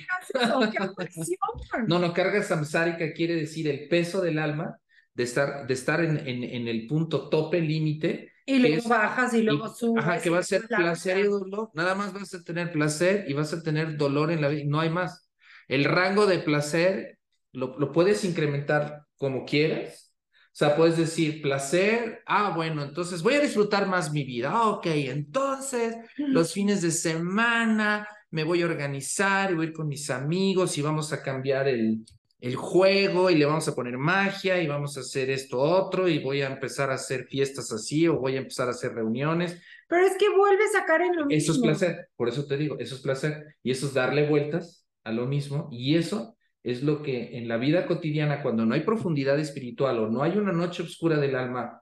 no, 1.87 1.99
no, 1.99 2.13
carga 2.13 2.41
samsárica 2.41 3.11
quiere 3.11 3.35
decir 3.35 3.67
el 3.67 3.89
peso 3.89 4.21
del 4.21 4.39
alma 4.39 4.79
de 5.13 5.23
estar, 5.23 5.67
de 5.67 5.73
estar 5.73 6.01
en, 6.01 6.25
en, 6.25 6.45
en 6.45 6.69
el 6.69 6.87
punto 6.87 7.27
tope, 7.27 7.59
límite. 7.59 8.31
Y 8.45 8.59
luego 8.59 8.87
bajas 8.87 9.33
y 9.33 9.41
luego 9.41 9.67
subes. 9.67 10.05
Ajá, 10.05 10.21
que 10.21 10.29
va 10.29 10.39
a 10.39 10.43
ser 10.43 10.65
placer 10.69 11.17
y 11.19 11.23
dolor. 11.23 11.69
Nada 11.73 11.95
más 11.95 12.13
vas 12.13 12.33
a 12.33 12.41
tener 12.45 12.71
placer 12.71 13.25
y 13.27 13.33
vas 13.33 13.51
a 13.51 13.61
tener 13.61 13.97
dolor 13.97 14.31
en 14.31 14.39
la 14.39 14.47
vida. 14.47 14.63
No 14.65 14.79
hay 14.79 14.89
más. 14.89 15.28
El 15.69 15.85
rango 15.85 16.25
de 16.25 16.39
placer 16.39 17.19
lo, 17.53 17.79
lo 17.79 17.93
puedes 17.93 18.25
incrementar 18.25 19.05
como 19.17 19.45
quieras. 19.45 20.13
O 20.51 20.55
sea, 20.59 20.75
puedes 20.75 20.97
decir 20.97 21.41
placer, 21.41 22.21
ah, 22.25 22.51
bueno, 22.53 22.83
entonces 22.83 23.21
voy 23.21 23.35
a 23.35 23.39
disfrutar 23.39 23.87
más 23.87 24.11
mi 24.11 24.23
vida. 24.23 24.51
Ah, 24.51 24.69
ok, 24.69 24.87
entonces 24.87 25.95
los 26.17 26.51
fines 26.51 26.81
de 26.81 26.91
semana 26.91 28.07
me 28.31 28.43
voy 28.43 28.61
a 28.61 28.65
organizar 28.65 29.51
y 29.51 29.55
voy 29.55 29.67
a 29.67 29.69
ir 29.69 29.73
con 29.73 29.87
mis 29.87 30.09
amigos 30.09 30.77
y 30.77 30.81
vamos 30.81 31.13
a 31.13 31.21
cambiar 31.21 31.67
el, 31.67 32.03
el 32.41 32.55
juego 32.55 33.29
y 33.29 33.35
le 33.35 33.45
vamos 33.45 33.67
a 33.67 33.75
poner 33.75 33.97
magia 33.97 34.61
y 34.61 34.67
vamos 34.67 34.97
a 34.97 35.01
hacer 35.01 35.29
esto 35.29 35.59
otro 35.59 36.07
y 36.07 36.19
voy 36.19 36.41
a 36.41 36.47
empezar 36.47 36.89
a 36.89 36.95
hacer 36.95 37.25
fiestas 37.27 37.71
así 37.71 38.07
o 38.07 38.19
voy 38.19 38.35
a 38.35 38.39
empezar 38.39 38.67
a 38.67 38.71
hacer 38.71 38.93
reuniones. 38.93 39.61
Pero 39.87 40.05
es 40.05 40.17
que 40.17 40.29
vuelves 40.29 40.75
a 40.75 40.83
caer 40.83 41.01
en 41.03 41.15
lo 41.15 41.25
mismo. 41.25 41.37
Eso 41.37 41.51
es 41.53 41.59
placer, 41.59 42.09
por 42.15 42.27
eso 42.27 42.45
te 42.45 42.57
digo, 42.57 42.77
eso 42.79 42.95
es 42.95 43.01
placer 43.01 43.55
y 43.63 43.71
eso 43.71 43.85
es 43.85 43.93
darle 43.93 44.27
vueltas 44.27 44.78
a 45.09 45.11
lo 45.11 45.27
mismo 45.27 45.69
y 45.71 45.95
eso 45.95 46.37
es 46.63 46.83
lo 46.83 47.01
que 47.01 47.37
en 47.37 47.47
la 47.47 47.57
vida 47.57 47.85
cotidiana, 47.87 48.41
cuando 48.41 48.65
no 48.65 48.75
hay 48.75 48.81
profundidad 48.81 49.39
espiritual 49.39 49.99
o 49.99 50.09
no 50.09 50.23
hay 50.23 50.37
una 50.37 50.51
noche 50.51 50.83
oscura 50.83 51.17
del 51.17 51.35
alma 51.35 51.81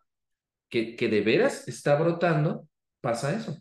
que, 0.70 0.96
que 0.96 1.10
de 1.10 1.22
veras 1.22 1.68
está 1.68 1.96
brotando, 1.96 2.68
pasa 3.02 3.36
eso 3.36 3.58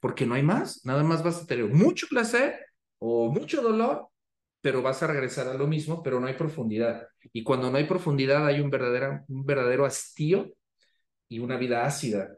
porque 0.00 0.26
no 0.26 0.34
hay 0.34 0.42
más, 0.42 0.84
nada 0.84 1.02
más 1.02 1.22
vas 1.22 1.42
a 1.42 1.46
tener 1.46 1.66
mucho 1.66 2.06
placer 2.08 2.66
o 2.98 3.30
mucho 3.30 3.62
dolor, 3.62 4.08
pero 4.60 4.82
vas 4.82 5.02
a 5.02 5.06
regresar 5.06 5.48
a 5.48 5.54
lo 5.54 5.66
mismo, 5.66 6.02
pero 6.02 6.20
no 6.20 6.26
hay 6.26 6.34
profundidad. 6.34 7.08
Y 7.32 7.42
cuando 7.42 7.70
no 7.70 7.78
hay 7.78 7.84
profundidad 7.84 8.46
hay 8.46 8.60
un 8.60 8.70
verdadero, 8.70 9.24
verdadero 9.28 9.84
hastío 9.84 10.52
y 11.28 11.38
una 11.38 11.56
vida 11.56 11.84
ácida. 11.84 12.36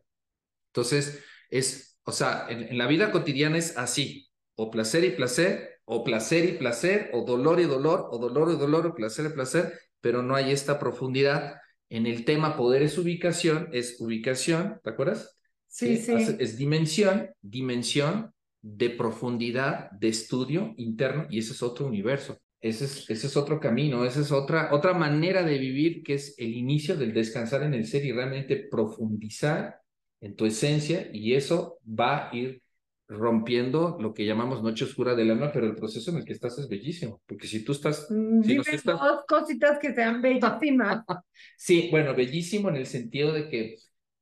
Entonces, 0.68 1.22
es, 1.50 1.99
o 2.04 2.12
sea, 2.12 2.46
en 2.49 2.76
la 2.78 2.87
vida 2.87 3.10
cotidiana 3.10 3.58
es 3.58 3.76
así, 3.76 4.30
o 4.54 4.70
placer 4.70 5.04
y 5.04 5.10
placer, 5.10 5.79
o 5.92 6.04
placer 6.04 6.44
y 6.44 6.52
placer, 6.52 7.11
o 7.12 7.25
dolor 7.25 7.59
y 7.59 7.64
dolor, 7.64 8.06
o 8.12 8.18
dolor 8.18 8.52
y 8.54 8.56
dolor, 8.56 8.87
o 8.87 8.94
placer 8.94 9.26
y 9.26 9.35
placer, 9.35 9.73
pero 10.00 10.23
no 10.23 10.37
hay 10.37 10.52
esta 10.52 10.78
profundidad. 10.78 11.56
En 11.88 12.06
el 12.06 12.25
tema 12.25 12.56
poder 12.56 12.82
es 12.82 12.97
ubicación, 12.97 13.68
es 13.73 14.00
ubicación, 14.00 14.78
¿te 14.85 14.90
acuerdas? 14.90 15.37
Sí, 15.66 15.97
sí. 15.97 16.12
Es 16.38 16.56
dimensión, 16.56 17.30
dimensión 17.42 18.32
de 18.62 18.90
profundidad, 18.90 19.90
de 19.90 20.09
estudio 20.11 20.75
interno, 20.76 21.26
y 21.28 21.40
ese 21.40 21.54
es 21.54 21.62
otro 21.62 21.87
universo. 21.87 22.38
Ese 22.61 22.85
es, 22.85 23.11
ese 23.11 23.26
es 23.26 23.37
otro 23.37 23.59
camino, 23.59 24.04
esa 24.04 24.20
es 24.20 24.30
otra, 24.30 24.73
otra 24.73 24.94
manera 24.94 25.42
de 25.42 25.59
vivir 25.59 26.04
que 26.04 26.14
es 26.14 26.37
el 26.38 26.54
inicio 26.54 26.97
del 26.97 27.12
descansar 27.12 27.64
en 27.64 27.75
el 27.75 27.85
ser 27.85 28.04
y 28.04 28.12
realmente 28.12 28.68
profundizar 28.70 29.80
en 30.20 30.37
tu 30.37 30.47
esencia 30.47 31.09
y 31.12 31.35
eso 31.35 31.80
va 31.85 32.28
a 32.28 32.37
ir 32.37 32.62
rompiendo 33.11 33.99
lo 34.00 34.14
que 34.14 34.25
llamamos 34.25 34.62
noche 34.62 34.85
oscura 34.85 35.17
del 35.17 35.33
alma, 35.33 35.50
pero 35.52 35.67
el 35.67 35.75
proceso 35.75 36.12
en 36.12 36.19
el 36.19 36.25
que 36.25 36.33
estás 36.33 36.57
es 36.59 36.69
bellísimo, 36.69 37.21
porque 37.26 37.49
si 37.49 37.64
tú 37.64 37.73
estás... 37.73 38.07
Mm, 38.09 38.43
si 38.43 38.49
Dime 38.50 38.64
dos 38.85 39.25
cositas 39.26 39.79
que 39.81 39.93
sean 39.93 40.23
bellísimas. 40.23 41.05
sí, 41.57 41.88
bueno, 41.90 42.14
bellísimo 42.14 42.69
en 42.69 42.76
el 42.76 42.87
sentido 42.87 43.33
de 43.33 43.49
que 43.49 43.75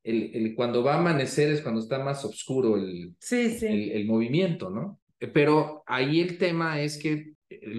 el, 0.04 0.34
el, 0.34 0.54
cuando 0.54 0.82
va 0.82 0.94
a 0.94 1.00
amanecer 1.00 1.50
es 1.50 1.60
cuando 1.60 1.82
está 1.82 1.98
más 1.98 2.24
oscuro 2.24 2.76
el, 2.76 3.14
sí, 3.20 3.50
sí. 3.50 3.66
el, 3.66 3.90
el 3.90 4.06
movimiento, 4.06 4.70
¿no? 4.70 4.98
Pero 5.18 5.82
ahí 5.86 6.20
el 6.20 6.38
tema 6.38 6.80
es 6.80 6.96
que, 6.96 7.34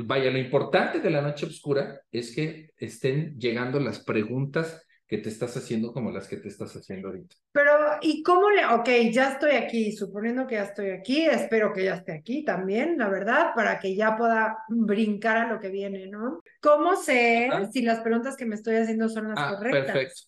vaya, 0.05 0.29
lo 0.29 0.37
importante 0.37 0.99
de 0.99 1.09
la 1.09 1.23
noche 1.23 1.47
oscura 1.47 2.01
es 2.11 2.35
que 2.35 2.69
estén 2.77 3.35
llegando 3.39 3.79
las 3.79 4.03
preguntas 4.03 4.85
que 5.09 5.17
te 5.17 5.29
estás 5.29 5.57
haciendo 5.57 5.91
como 5.91 6.11
las 6.11 6.27
que 6.27 6.37
te 6.37 6.49
estás 6.49 6.75
haciendo 6.75 7.07
ahorita. 7.07 7.35
Pero, 7.51 7.71
¿y 7.99 8.21
cómo 8.21 8.51
le, 8.51 8.63
ok, 8.63 9.11
ya 9.11 9.31
estoy 9.31 9.53
aquí, 9.53 9.91
suponiendo 9.91 10.45
que 10.45 10.55
ya 10.55 10.65
estoy 10.65 10.91
aquí, 10.91 11.25
espero 11.25 11.73
que 11.73 11.85
ya 11.85 11.95
esté 11.95 12.11
aquí 12.11 12.45
también, 12.45 12.95
la 12.95 13.09
verdad, 13.09 13.53
para 13.55 13.79
que 13.79 13.95
ya 13.95 14.15
pueda 14.15 14.59
brincar 14.69 15.37
a 15.37 15.51
lo 15.51 15.59
que 15.59 15.69
viene, 15.69 16.05
¿no? 16.05 16.43
¿Cómo 16.61 16.95
sé 16.95 17.49
ah. 17.51 17.67
si 17.73 17.81
las 17.81 18.01
preguntas 18.01 18.37
que 18.37 18.45
me 18.45 18.53
estoy 18.53 18.75
haciendo 18.75 19.09
son 19.09 19.29
las 19.29 19.39
ah, 19.39 19.55
correctas? 19.57 19.85
Perfecto. 19.87 20.21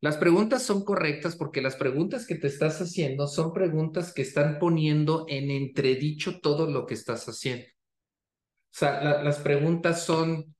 Las 0.00 0.16
preguntas 0.16 0.62
son 0.62 0.84
correctas 0.84 1.34
porque 1.34 1.60
las 1.60 1.74
preguntas 1.74 2.24
que 2.24 2.36
te 2.36 2.46
estás 2.46 2.80
haciendo 2.80 3.26
son 3.26 3.52
preguntas 3.52 4.14
que 4.14 4.22
están 4.22 4.60
poniendo 4.60 5.26
en 5.28 5.50
entredicho 5.50 6.38
todo 6.40 6.70
lo 6.70 6.86
que 6.86 6.94
estás 6.94 7.28
haciendo. 7.28 7.64
O 7.66 8.78
sea, 8.78 9.02
la, 9.02 9.20
las 9.24 9.38
preguntas 9.40 10.04
son, 10.04 10.54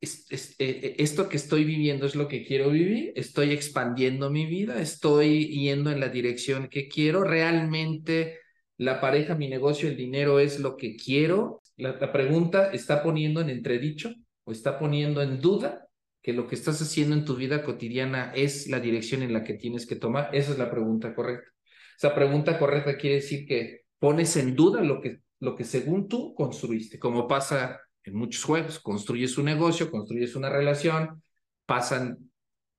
eh, 0.00 0.96
¿esto 0.98 1.28
que 1.28 1.36
estoy 1.36 1.64
viviendo 1.64 2.06
es 2.06 2.14
lo 2.14 2.28
que 2.28 2.44
quiero 2.44 2.70
vivir? 2.70 3.12
¿Estoy 3.16 3.52
expandiendo 3.52 4.30
mi 4.30 4.46
vida? 4.46 4.80
¿Estoy 4.80 5.48
yendo 5.48 5.90
en 5.90 6.00
la 6.00 6.08
dirección 6.08 6.68
que 6.68 6.88
quiero? 6.88 7.24
¿Realmente 7.24 8.38
la 8.76 9.00
pareja, 9.00 9.34
mi 9.34 9.48
negocio, 9.48 9.88
el 9.88 9.96
dinero 9.96 10.38
es 10.38 10.60
lo 10.60 10.76
que 10.76 10.96
quiero? 10.96 11.62
La, 11.76 11.96
la 12.00 12.12
pregunta 12.12 12.70
está 12.72 13.02
poniendo 13.02 13.40
en 13.40 13.50
entredicho 13.50 14.14
o 14.44 14.52
está 14.52 14.78
poniendo 14.78 15.20
en 15.22 15.40
duda 15.40 15.88
que 16.22 16.32
lo 16.32 16.46
que 16.46 16.54
estás 16.54 16.80
haciendo 16.82 17.14
en 17.16 17.24
tu 17.24 17.36
vida 17.36 17.62
cotidiana 17.62 18.32
es 18.34 18.68
la 18.68 18.80
dirección 18.80 19.22
en 19.22 19.32
la 19.32 19.44
que 19.44 19.54
tienes 19.54 19.86
que 19.86 19.96
tomar? 19.96 20.30
Esa 20.32 20.52
es 20.52 20.58
la 20.58 20.70
pregunta 20.70 21.14
correcta. 21.14 21.48
Esa 21.96 22.14
pregunta 22.14 22.58
correcta 22.58 22.96
quiere 22.96 23.16
decir 23.16 23.46
que 23.46 23.82
pones 23.98 24.36
en 24.36 24.54
duda 24.54 24.82
lo 24.82 25.00
que, 25.00 25.22
lo 25.40 25.56
que 25.56 25.64
según 25.64 26.06
tú 26.06 26.34
construiste, 26.34 26.98
como 26.98 27.26
pasa 27.26 27.80
en 28.08 28.16
muchos 28.16 28.44
juegos, 28.44 28.78
construyes 28.78 29.38
un 29.38 29.46
negocio, 29.46 29.90
construyes 29.90 30.34
una 30.34 30.48
relación, 30.50 31.22
pasan, 31.66 32.30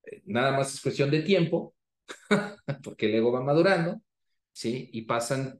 eh, 0.04 0.22
nada 0.26 0.52
más 0.52 0.74
es 0.74 0.82
cuestión 0.82 1.12
de 1.12 1.22
tiempo, 1.22 1.76
porque 2.84 3.06
el 3.06 3.15
ego 3.15 3.32
va 3.32 3.42
madurando, 3.42 4.02
¿sí? 4.52 4.89
Y 4.94 5.04
pasan 5.04 5.60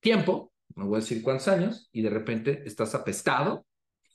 tiempo, 0.00 0.52
no 0.74 0.86
voy 0.86 0.96
a 0.98 1.00
decir 1.00 1.22
cuántos 1.22 1.48
años, 1.48 1.88
y 1.92 2.02
de 2.02 2.10
repente 2.10 2.62
estás 2.66 2.94
apestado 2.94 3.66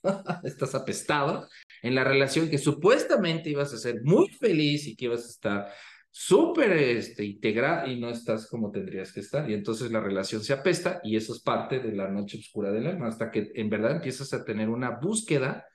estás 0.44 0.76
apestado 0.76 1.48
en 1.82 1.96
la 1.96 2.04
relación 2.04 2.50
que 2.50 2.58
supuestamente 2.58 3.50
ibas 3.50 3.74
a 3.74 3.78
ser 3.78 4.02
muy 4.04 4.30
feliz 4.30 4.88
y 4.88 4.96
que 4.96 5.06
ibas 5.06 5.26
a 5.26 5.30
estar 5.30 5.74
súper 6.16 6.74
este, 6.74 7.26
integrada 7.26 7.88
y 7.88 8.00
no 8.00 8.08
estás 8.08 8.48
como 8.48 8.70
tendrías 8.70 9.12
que 9.12 9.22
estar. 9.22 9.50
Y 9.50 9.56
entonces 9.56 9.92
la 9.92 10.00
relación 10.00 10.44
se 10.44 10.54
apesta 10.54 11.02
y 11.04 11.16
eso 11.16 11.34
es 11.34 11.42
parte 11.42 11.80
de 11.80 11.92
la 11.92 12.08
noche 12.08 12.38
oscura 12.38 12.72
del 12.72 12.86
alma, 12.86 13.08
hasta 13.08 13.32
que 13.32 13.52
en 13.56 13.68
verdad 13.68 13.96
empiezas 13.96 14.32
a 14.32 14.46
tener 14.46 14.70
una 14.70 14.92
búsqueda 14.92 15.66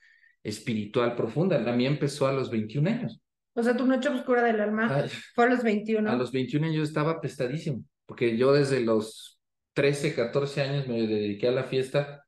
espiritual 0.44 1.16
profunda. 1.16 1.59
La 1.59 1.72
mía 1.72 1.88
empezó 1.88 2.29
a 2.29 2.33
los 2.33 2.53
21 2.53 2.88
años. 2.88 3.20
O 3.55 3.62
sea, 3.64 3.77
tu 3.77 3.85
noche 3.85 4.09
oscura 4.11 4.44
del 4.44 4.61
alma 4.61 4.88
Ay, 4.88 5.11
fue 5.35 5.46
a 5.46 5.48
los 5.48 5.64
21. 5.64 6.09
A 6.09 6.14
los 6.14 6.31
21 6.31 6.66
años 6.66 6.77
yo 6.77 6.83
estaba 6.85 7.11
apestadísimo, 7.11 7.83
porque 8.07 8.37
yo 8.37 8.53
desde 8.53 8.79
los 8.79 9.40
13, 9.72 10.14
14 10.14 10.62
años 10.62 10.87
me 10.87 11.05
dediqué 11.05 11.48
a 11.48 11.53
la 11.53 11.64
fiesta 11.64 12.24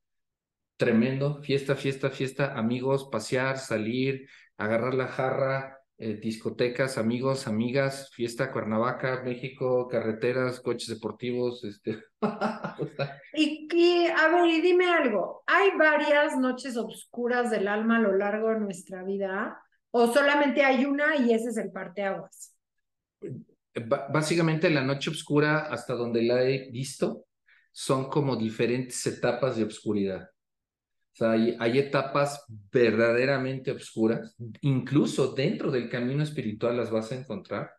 tremendo, 0.75 1.41
fiesta, 1.43 1.75
fiesta, 1.75 2.09
fiesta, 2.09 2.57
amigos, 2.57 3.07
pasear, 3.09 3.57
salir, 3.57 4.27
agarrar 4.57 4.95
la 4.95 5.07
jarra, 5.07 5.80
eh, 6.03 6.15
discotecas, 6.15 6.97
amigos, 6.97 7.45
amigas, 7.45 8.09
fiesta, 8.11 8.51
Cuernavaca, 8.51 9.21
México, 9.23 9.87
carreteras, 9.87 10.59
coches 10.59 10.87
deportivos, 10.87 11.63
este. 11.63 12.03
y, 13.35 13.67
y, 13.71 14.07
a 14.07 14.29
ver, 14.29 14.49
y 14.49 14.61
dime 14.61 14.89
algo, 14.89 15.43
¿hay 15.45 15.69
varias 15.77 16.35
noches 16.37 16.75
oscuras 16.75 17.51
del 17.51 17.67
alma 17.67 17.97
a 17.97 18.01
lo 18.01 18.17
largo 18.17 18.49
de 18.49 18.61
nuestra 18.61 19.03
vida? 19.03 19.61
¿O 19.91 20.11
solamente 20.11 20.63
hay 20.63 20.85
una 20.85 21.17
y 21.17 21.35
ese 21.35 21.49
es 21.49 21.57
el 21.57 21.71
parteaguas? 21.71 22.55
Básicamente 24.11 24.71
la 24.71 24.83
noche 24.83 25.11
oscura, 25.11 25.67
hasta 25.67 25.93
donde 25.93 26.23
la 26.23 26.41
he 26.41 26.71
visto, 26.71 27.25
son 27.71 28.09
como 28.09 28.35
diferentes 28.35 29.05
etapas 29.05 29.55
de 29.55 29.65
oscuridad. 29.65 30.31
O 31.13 31.15
sea, 31.15 31.31
hay, 31.31 31.55
hay, 31.59 31.77
etapas 31.79 32.45
verdaderamente 32.71 33.71
oscuras, 33.71 34.35
incluso 34.61 35.33
dentro 35.33 35.69
del 35.69 35.89
camino 35.89 36.23
espiritual 36.23 36.77
las 36.77 36.89
vas 36.89 37.11
a 37.11 37.15
encontrar. 37.15 37.71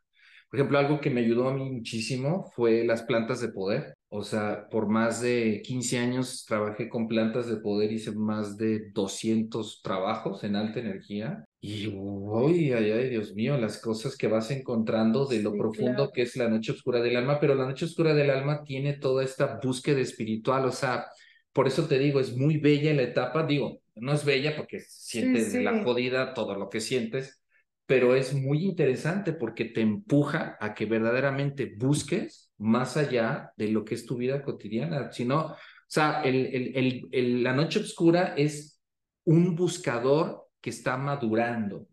Por 0.53 0.61
ejemplo, 0.61 0.79
algo 0.79 1.01
que 1.01 1.09
me 1.09 1.23
ayudó 1.23 1.49
a 1.49 1.55
mí 1.55 1.71
muchísimo 1.71 2.51
fue 2.55 2.85
las 2.85 3.05
plantas 3.05 3.41
de 3.41 3.49
poder. 3.49 3.95
O 4.11 4.23
sea, 4.23 4.69
por 4.71 4.87
más 4.87 5.23
de 5.23 5.63
15 5.65 5.99
años 5.99 6.45
trabajé 6.47 6.91
con 6.91 7.09
plantas 7.09 7.47
de 7.47 7.57
poder, 7.57 7.91
hice 7.91 8.13
más 8.13 8.59
de 8.59 8.91
200 8.93 9.81
trabajos 9.81 10.45
en 10.45 10.55
alta 10.55 10.81
energía. 10.81 11.43
Y, 11.59 11.87
uy, 11.87 12.71
ay, 12.73 12.91
ay, 12.91 13.09
Dios 13.09 13.33
mío, 13.33 13.57
las 13.57 13.81
cosas 13.81 14.15
que 14.15 14.29
vas 14.29 14.51
encontrando 14.51 15.25
de 15.25 15.43
lo 15.43 15.53
sí, 15.53 15.59
profundo 15.59 15.95
claro. 15.95 16.11
que 16.13 16.21
es 16.21 16.37
la 16.37 16.51
noche 16.51 16.73
oscura 16.73 17.01
del 17.01 17.17
alma, 17.17 17.41
pero 17.41 17.55
la 17.55 17.65
noche 17.65 17.87
oscura 17.87 18.13
del 18.13 18.29
alma 18.29 18.63
tiene 18.63 18.93
toda 18.99 19.25
esta 19.25 19.59
búsqueda 19.63 20.01
espiritual, 20.01 20.67
o 20.67 20.73
sea, 20.73 21.07
por 21.53 21.67
eso 21.67 21.87
te 21.87 21.99
digo, 21.99 22.21
es 22.21 22.37
muy 22.37 22.59
bella 22.59 22.95
la 22.95 23.03
etapa, 23.03 23.47
digo, 23.47 23.81
no 23.95 24.13
es 24.13 24.25
bella 24.25 24.57
porque 24.57 24.81
sientes 24.81 25.47
sí, 25.47 25.51
sí. 25.59 25.63
la 25.63 25.83
jodida 25.83 26.35
todo 26.35 26.55
lo 26.57 26.69
que 26.69 26.81
sientes, 26.81 27.43
pero 27.87 28.15
es 28.15 28.33
muy 28.33 28.65
interesante 28.65 29.33
porque 29.33 29.67
te 29.67 29.83
empuja 29.83 30.57
a 30.61 30.75
que 30.75 30.87
verdaderamente 30.87 31.75
busques 31.77 32.53
más 32.59 32.97
allá 32.97 33.53
de 33.57 33.69
lo 33.69 33.85
que 33.85 33.95
es 33.95 34.07
tu 34.07 34.17
vida 34.17 34.43
cotidiana. 34.43 35.13
Si 35.13 35.25
no, 35.25 35.47
o 35.47 35.57
sea, 35.87 36.23
el, 36.23 36.47
el, 36.47 36.77
el, 36.77 37.09
el, 37.13 37.43
la 37.43 37.53
noche 37.53 37.81
oscura 37.81 38.35
es 38.37 38.81
un 39.25 39.55
buscador 39.55 40.49
que 40.61 40.71
está 40.71 40.97
madurando. 40.97 41.87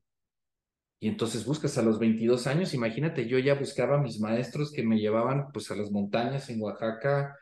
Y 1.02 1.08
entonces 1.08 1.46
buscas 1.46 1.78
a 1.78 1.82
los 1.82 1.98
22 1.98 2.46
años, 2.48 2.74
imagínate, 2.74 3.28
yo 3.28 3.40
ya 3.40 3.56
buscaba 3.56 3.98
a 3.98 4.02
mis 4.02 4.20
maestros 4.20 4.72
que 4.72 4.84
me 4.84 5.00
llevaban 5.00 5.52
pues 5.52 5.72
a 5.72 5.76
las 5.76 5.92
montañas 5.92 6.50
en 6.50 6.62
Oaxaca, 6.62 7.38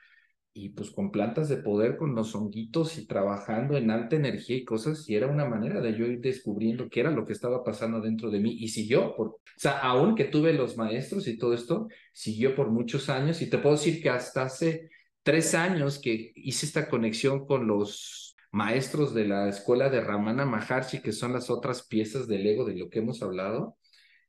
y 0.57 0.69
pues 0.69 0.89
con 0.89 1.11
plantas 1.11 1.49
de 1.49 1.57
poder, 1.57 1.97
con 1.97 2.15
los 2.15 2.33
honguitos 2.33 2.97
y 2.97 3.05
trabajando 3.05 3.77
en 3.77 3.91
alta 3.91 4.15
energía 4.15 4.57
y 4.57 4.65
cosas, 4.65 5.07
y 5.07 5.15
era 5.15 5.27
una 5.27 5.45
manera 5.45 5.81
de 5.81 5.95
yo 5.95 6.07
ir 6.07 6.19
descubriendo 6.19 6.89
qué 6.89 7.01
era 7.01 7.11
lo 7.11 7.25
que 7.27 7.33
estaba 7.33 7.63
pasando 7.63 8.01
dentro 8.01 8.31
de 8.31 8.39
mí. 8.39 8.57
Y 8.59 8.69
siguió, 8.69 9.15
por, 9.15 9.27
o 9.27 9.39
sea, 9.55 9.77
aún 9.79 10.15
que 10.15 10.25
tuve 10.25 10.53
los 10.53 10.75
maestros 10.75 11.27
y 11.27 11.37
todo 11.37 11.53
esto, 11.53 11.87
siguió 12.11 12.55
por 12.55 12.71
muchos 12.71 13.07
años. 13.07 13.39
Y 13.43 13.51
te 13.51 13.59
puedo 13.59 13.75
decir 13.75 14.01
que 14.01 14.09
hasta 14.09 14.43
hace 14.43 14.89
tres 15.21 15.53
años 15.53 15.99
que 15.99 16.31
hice 16.35 16.65
esta 16.65 16.89
conexión 16.89 17.45
con 17.45 17.67
los 17.67 18.35
maestros 18.51 19.13
de 19.13 19.27
la 19.27 19.49
escuela 19.49 19.89
de 19.89 20.01
Ramana 20.01 20.45
Maharshi, 20.45 21.01
que 21.01 21.11
son 21.11 21.33
las 21.33 21.51
otras 21.51 21.85
piezas 21.85 22.27
del 22.27 22.47
ego 22.47 22.65
de 22.65 22.75
lo 22.75 22.89
que 22.89 22.99
hemos 22.99 23.21
hablado, 23.21 23.77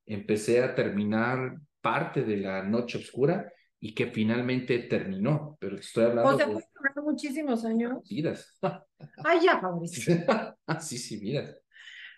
empecé 0.05 0.63
a 0.63 0.75
terminar 0.75 1.57
parte 1.81 2.23
de 2.23 2.37
la 2.37 2.63
noche 2.65 2.99
oscura 2.99 3.51
y 3.81 3.95
que 3.95 4.09
finalmente 4.09 4.79
terminó, 4.81 5.57
pero 5.61 5.77
estoy 5.77 6.07
hablando... 6.07 6.31
O 6.31 6.37
sea, 6.37 6.47
fue 6.47 7.03
muchísimos 7.03 7.65
años. 7.65 8.09
Vidas. 8.09 8.59
Ay, 9.25 9.41
ya, 9.45 9.61
Fabricio. 9.61 10.15
sí, 10.81 10.99
sí, 10.99 11.19
vidas. 11.19 11.57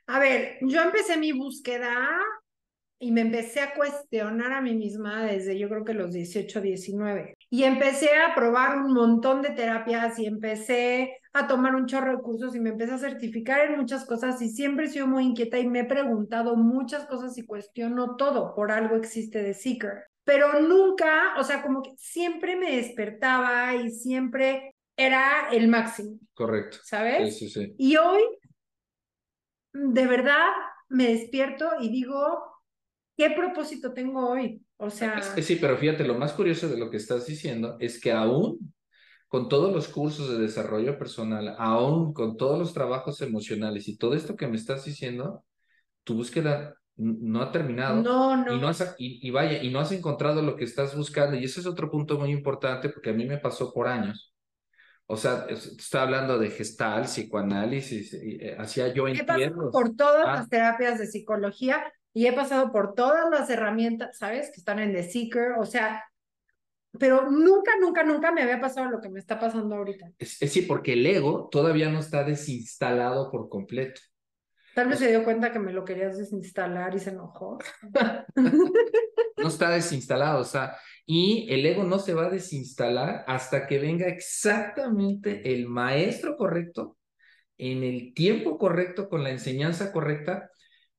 A 0.06 0.18
ver, 0.18 0.58
yo 0.62 0.80
empecé 0.82 1.18
mi 1.18 1.32
búsqueda 1.32 2.18
y 2.98 3.12
me 3.12 3.20
empecé 3.20 3.60
a 3.60 3.74
cuestionar 3.74 4.52
a 4.52 4.60
mí 4.60 4.74
misma 4.74 5.24
desde 5.24 5.58
yo 5.58 5.68
creo 5.68 5.84
que 5.84 5.94
los 5.94 6.12
18, 6.12 6.60
19. 6.60 7.34
Y 7.50 7.64
empecé 7.64 8.10
a 8.16 8.34
probar 8.34 8.78
un 8.78 8.92
montón 8.92 9.40
de 9.42 9.50
terapias 9.50 10.18
y 10.18 10.26
empecé 10.26 11.16
a 11.32 11.46
tomar 11.46 11.74
un 11.74 11.86
chorro 11.86 12.16
de 12.16 12.22
cursos 12.22 12.56
y 12.56 12.60
me 12.60 12.70
empecé 12.70 12.94
a 12.94 12.98
certificar 12.98 13.60
en 13.60 13.78
muchas 13.78 14.04
cosas 14.04 14.40
y 14.42 14.48
siempre 14.48 14.86
he 14.86 14.88
sido 14.88 15.06
muy 15.06 15.24
inquieta 15.24 15.58
y 15.58 15.68
me 15.68 15.80
he 15.80 15.84
preguntado 15.84 16.56
muchas 16.56 17.06
cosas 17.06 17.36
y 17.38 17.46
cuestiono 17.46 18.16
todo. 18.16 18.54
Por 18.54 18.72
algo 18.72 18.96
existe 18.96 19.42
The 19.42 19.54
Seeker 19.54 20.09
pero 20.30 20.60
nunca, 20.60 21.34
o 21.40 21.42
sea, 21.42 21.60
como 21.60 21.82
que 21.82 21.90
siempre 21.96 22.54
me 22.54 22.76
despertaba 22.76 23.74
y 23.74 23.90
siempre 23.90 24.76
era 24.96 25.48
el 25.50 25.66
máximo. 25.66 26.20
Correcto. 26.34 26.78
¿Sabes? 26.84 27.36
Sí, 27.36 27.48
sí, 27.48 27.60
sí. 27.60 27.74
Y 27.76 27.96
hoy, 27.96 28.22
de 29.72 30.06
verdad, 30.06 30.46
me 30.88 31.08
despierto 31.08 31.68
y 31.80 31.88
digo, 31.88 32.44
¿qué 33.16 33.30
propósito 33.30 33.92
tengo 33.92 34.30
hoy? 34.30 34.64
O 34.76 34.88
sea... 34.88 35.20
sí, 35.20 35.56
pero 35.56 35.76
fíjate, 35.76 36.04
lo 36.04 36.14
más 36.14 36.32
curioso 36.32 36.68
de 36.68 36.78
lo 36.78 36.92
que 36.92 36.98
estás 36.98 37.26
diciendo 37.26 37.76
es 37.80 38.00
que 38.00 38.12
aún 38.12 38.72
con 39.26 39.48
todos 39.48 39.74
los 39.74 39.88
cursos 39.88 40.30
de 40.30 40.38
desarrollo 40.38 40.96
personal, 40.96 41.56
aún 41.58 42.12
con 42.12 42.36
todos 42.36 42.56
los 42.56 42.72
trabajos 42.72 43.20
emocionales 43.20 43.88
y 43.88 43.96
todo 43.96 44.14
esto 44.14 44.36
que 44.36 44.46
me 44.46 44.58
estás 44.58 44.84
diciendo, 44.84 45.44
tu 46.04 46.14
búsqueda 46.14 46.79
no 46.96 47.42
ha 47.42 47.50
terminado. 47.50 48.02
No, 48.02 48.36
no. 48.36 48.54
Y, 48.54 48.60
no 48.60 48.68
has, 48.68 48.94
y, 48.98 49.30
vaya, 49.30 49.62
y 49.62 49.70
no 49.70 49.80
has 49.80 49.92
encontrado 49.92 50.42
lo 50.42 50.56
que 50.56 50.64
estás 50.64 50.96
buscando. 50.96 51.36
Y 51.36 51.44
ese 51.44 51.60
es 51.60 51.66
otro 51.66 51.90
punto 51.90 52.18
muy 52.18 52.30
importante 52.30 52.88
porque 52.88 53.10
a 53.10 53.14
mí 53.14 53.24
me 53.24 53.38
pasó 53.38 53.72
por 53.72 53.88
años. 53.88 54.34
O 55.06 55.16
sea, 55.16 55.46
está 55.48 56.02
hablando 56.02 56.38
de 56.38 56.50
gestal, 56.50 57.04
psicoanálisis, 57.04 58.14
eh, 58.14 58.54
hacía 58.56 58.94
yo 58.94 59.08
He 59.08 59.24
pasado 59.24 59.70
por 59.72 59.96
todas 59.96 60.24
ah. 60.24 60.34
las 60.36 60.48
terapias 60.48 61.00
de 61.00 61.06
psicología 61.08 61.82
y 62.12 62.26
he 62.26 62.32
pasado 62.32 62.70
por 62.70 62.94
todas 62.94 63.28
las 63.28 63.50
herramientas, 63.50 64.16
¿sabes? 64.16 64.50
Que 64.52 64.60
están 64.60 64.78
en 64.78 64.92
The 64.92 65.02
Seeker, 65.02 65.54
o 65.58 65.66
sea, 65.66 66.04
pero 66.98 67.30
nunca, 67.30 67.72
nunca, 67.80 68.04
nunca 68.04 68.30
me 68.30 68.42
había 68.42 68.60
pasado 68.60 68.88
lo 68.88 69.00
que 69.00 69.08
me 69.08 69.18
está 69.18 69.38
pasando 69.38 69.76
ahorita. 69.76 70.12
Es, 70.18 70.40
es 70.40 70.52
sí, 70.52 70.62
porque 70.62 70.92
el 70.92 71.06
ego 71.06 71.48
todavía 71.50 71.88
no 71.88 71.98
está 71.98 72.22
desinstalado 72.22 73.30
por 73.30 73.48
completo. 73.48 74.00
Tal 74.80 74.88
vez 74.88 74.98
se 74.98 75.10
dio 75.10 75.24
cuenta 75.24 75.52
que 75.52 75.58
me 75.58 75.74
lo 75.74 75.84
querías 75.84 76.16
desinstalar 76.16 76.94
y 76.94 77.00
se 77.00 77.10
enojó. 77.10 77.58
no 79.36 79.48
está 79.48 79.68
desinstalado, 79.68 80.40
o 80.40 80.44
sea, 80.44 80.74
y 81.04 81.46
el 81.50 81.66
ego 81.66 81.84
no 81.84 81.98
se 81.98 82.14
va 82.14 82.28
a 82.28 82.30
desinstalar 82.30 83.22
hasta 83.26 83.66
que 83.66 83.78
venga 83.78 84.06
exactamente 84.06 85.52
el 85.52 85.68
maestro 85.68 86.34
correcto, 86.34 86.96
en 87.58 87.84
el 87.84 88.14
tiempo 88.14 88.56
correcto, 88.56 89.10
con 89.10 89.22
la 89.22 89.28
enseñanza 89.28 89.92
correcta, 89.92 90.50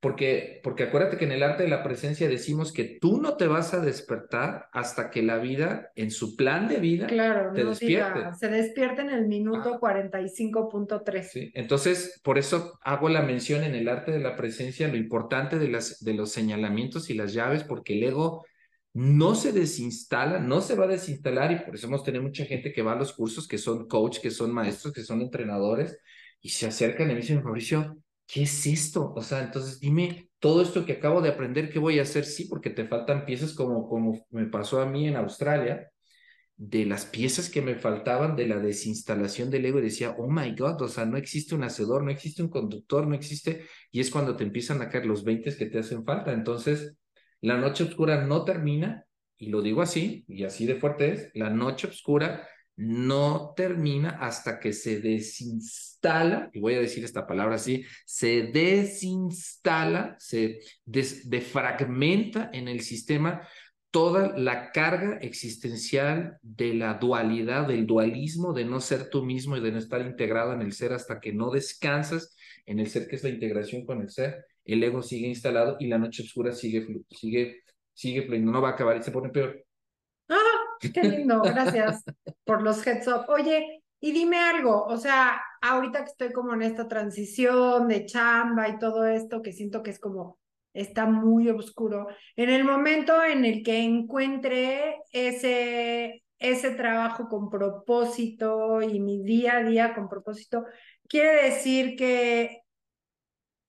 porque, 0.01 0.59
porque 0.63 0.83
acuérdate 0.83 1.17
que 1.17 1.25
en 1.25 1.31
el 1.31 1.43
arte 1.43 1.61
de 1.61 1.69
la 1.69 1.83
presencia 1.83 2.27
decimos 2.27 2.73
que 2.73 2.97
tú 2.99 3.21
no 3.21 3.37
te 3.37 3.45
vas 3.45 3.75
a 3.75 3.79
despertar 3.81 4.67
hasta 4.73 5.11
que 5.11 5.21
la 5.21 5.37
vida, 5.37 5.91
en 5.95 6.09
su 6.09 6.35
plan 6.35 6.67
de 6.67 6.77
vida, 6.77 7.05
claro, 7.05 7.53
te 7.53 7.63
despierte. 7.63 8.33
se 8.33 8.49
despierta 8.49 9.03
en 9.03 9.11
el 9.11 9.27
minuto 9.27 9.79
45.3. 9.79 11.21
Sí, 11.21 11.51
entonces, 11.53 12.19
por 12.23 12.39
eso 12.39 12.79
hago 12.81 13.09
la 13.09 13.21
mención 13.21 13.63
en 13.63 13.75
el 13.75 13.87
arte 13.87 14.11
de 14.11 14.19
la 14.19 14.35
presencia, 14.35 14.87
lo 14.87 14.97
importante 14.97 15.59
de, 15.59 15.67
las, 15.67 16.03
de 16.03 16.15
los 16.15 16.31
señalamientos 16.31 17.11
y 17.11 17.13
las 17.13 17.31
llaves, 17.31 17.63
porque 17.63 17.93
el 17.93 18.03
ego 18.05 18.43
no 18.93 19.35
se 19.35 19.53
desinstala, 19.53 20.39
no 20.39 20.61
se 20.61 20.73
va 20.73 20.85
a 20.85 20.87
desinstalar 20.87 21.51
y 21.51 21.59
por 21.59 21.75
eso 21.75 21.85
hemos 21.85 22.03
tenido 22.03 22.23
mucha 22.23 22.45
gente 22.45 22.73
que 22.73 22.81
va 22.81 22.93
a 22.93 22.97
los 22.97 23.13
cursos, 23.13 23.47
que 23.47 23.59
son 23.59 23.87
coach, 23.87 24.17
que 24.19 24.31
son 24.31 24.51
maestros, 24.51 24.93
que 24.93 25.03
son 25.03 25.21
entrenadores 25.21 25.99
y 26.41 26.49
se 26.49 26.65
acercan 26.65 27.11
y 27.11 27.13
me 27.13 27.19
dicen, 27.19 27.43
Mauricio, 27.43 27.97
¿qué 28.31 28.43
es 28.43 28.65
esto? 28.65 29.13
O 29.15 29.21
sea, 29.21 29.43
entonces 29.43 29.79
dime, 29.79 30.29
todo 30.39 30.61
esto 30.61 30.85
que 30.85 30.93
acabo 30.93 31.21
de 31.21 31.29
aprender, 31.29 31.69
¿qué 31.69 31.79
voy 31.79 31.99
a 31.99 32.03
hacer? 32.03 32.25
Sí, 32.25 32.45
porque 32.45 32.69
te 32.69 32.87
faltan 32.87 33.25
piezas 33.25 33.53
como, 33.53 33.87
como 33.89 34.25
me 34.29 34.45
pasó 34.45 34.81
a 34.81 34.85
mí 34.85 35.07
en 35.07 35.17
Australia, 35.17 35.91
de 36.55 36.85
las 36.85 37.05
piezas 37.05 37.49
que 37.49 37.61
me 37.61 37.75
faltaban 37.75 38.35
de 38.35 38.47
la 38.47 38.59
desinstalación 38.59 39.49
del 39.49 39.65
ego 39.65 39.79
y 39.79 39.83
decía, 39.83 40.15
oh 40.17 40.29
my 40.29 40.55
God, 40.55 40.81
o 40.83 40.87
sea, 40.87 41.05
no 41.05 41.17
existe 41.17 41.55
un 41.55 41.63
hacedor, 41.63 42.03
no 42.03 42.11
existe 42.11 42.41
un 42.43 42.49
conductor, 42.49 43.05
no 43.07 43.15
existe, 43.15 43.65
y 43.91 43.99
es 43.99 44.11
cuando 44.11 44.35
te 44.35 44.43
empiezan 44.43 44.81
a 44.81 44.89
caer 44.89 45.07
los 45.07 45.23
20 45.23 45.55
que 45.57 45.65
te 45.65 45.79
hacen 45.79 46.05
falta. 46.05 46.31
Entonces, 46.31 46.95
la 47.41 47.57
noche 47.57 47.83
oscura 47.83 48.25
no 48.25 48.45
termina, 48.45 49.05
y 49.37 49.49
lo 49.49 49.61
digo 49.61 49.81
así, 49.81 50.23
y 50.27 50.43
así 50.43 50.65
de 50.65 50.75
fuerte 50.75 51.11
es, 51.11 51.31
la 51.33 51.49
noche 51.49 51.87
oscura 51.87 52.47
no 52.75 53.53
termina 53.55 54.11
hasta 54.19 54.59
que 54.59 54.73
se 54.73 54.99
desinstala, 54.99 56.49
y 56.53 56.59
voy 56.59 56.75
a 56.75 56.79
decir 56.79 57.03
esta 57.03 57.27
palabra 57.27 57.55
así, 57.55 57.83
se 58.05 58.43
desinstala, 58.43 60.15
se 60.19 60.59
defragmenta 60.85 62.49
en 62.53 62.67
el 62.67 62.81
sistema 62.81 63.47
toda 63.91 64.37
la 64.37 64.71
carga 64.71 65.17
existencial 65.17 66.37
de 66.41 66.73
la 66.73 66.93
dualidad, 66.93 67.67
del 67.67 67.85
dualismo, 67.85 68.53
de 68.53 68.63
no 68.63 68.79
ser 68.79 69.09
tú 69.09 69.23
mismo 69.23 69.57
y 69.57 69.61
de 69.61 69.73
no 69.73 69.79
estar 69.79 70.01
integrado 70.01 70.53
en 70.53 70.61
el 70.61 70.71
ser 70.71 70.93
hasta 70.93 71.19
que 71.19 71.33
no 71.33 71.51
descansas 71.51 72.35
en 72.65 72.79
el 72.79 72.89
ser 72.89 73.07
que 73.07 73.17
es 73.17 73.23
la 73.23 73.29
integración 73.29 73.85
con 73.85 74.01
el 74.01 74.09
ser, 74.09 74.45
el 74.65 74.83
ego 74.83 75.01
sigue 75.01 75.27
instalado 75.27 75.77
y 75.79 75.87
la 75.87 75.97
noche 75.97 76.23
oscura 76.23 76.53
sigue, 76.53 76.87
sigue, 77.09 77.63
sigue 77.93 78.39
no 78.39 78.61
va 78.61 78.69
a 78.69 78.71
acabar 78.73 78.97
y 78.97 79.03
se 79.03 79.11
pone 79.11 79.29
peor. 79.29 79.65
Qué 80.93 81.03
lindo, 81.03 81.41
gracias 81.41 82.03
por 82.43 82.61
los 82.61 82.85
heads 82.85 83.07
up. 83.07 83.25
Oye, 83.27 83.83
y 83.99 84.11
dime 84.11 84.39
algo, 84.39 84.83
o 84.85 84.97
sea, 84.97 85.39
ahorita 85.61 85.99
que 85.99 86.09
estoy 86.09 86.31
como 86.31 86.53
en 86.55 86.63
esta 86.63 86.87
transición 86.87 87.87
de 87.87 88.05
chamba 88.05 88.67
y 88.67 88.79
todo 88.79 89.05
esto, 89.05 89.43
que 89.43 89.53
siento 89.53 89.83
que 89.83 89.91
es 89.91 89.99
como, 89.99 90.39
está 90.73 91.05
muy 91.05 91.49
oscuro, 91.49 92.07
en 92.35 92.49
el 92.49 92.63
momento 92.63 93.23
en 93.23 93.45
el 93.45 93.61
que 93.61 93.83
encuentre 93.83 95.01
ese, 95.11 96.23
ese 96.39 96.71
trabajo 96.71 97.27
con 97.27 97.49
propósito 97.49 98.81
y 98.81 98.99
mi 98.99 99.21
día 99.21 99.57
a 99.57 99.63
día 99.63 99.93
con 99.93 100.09
propósito, 100.09 100.65
quiere 101.07 101.43
decir 101.43 101.95
que 101.95 102.61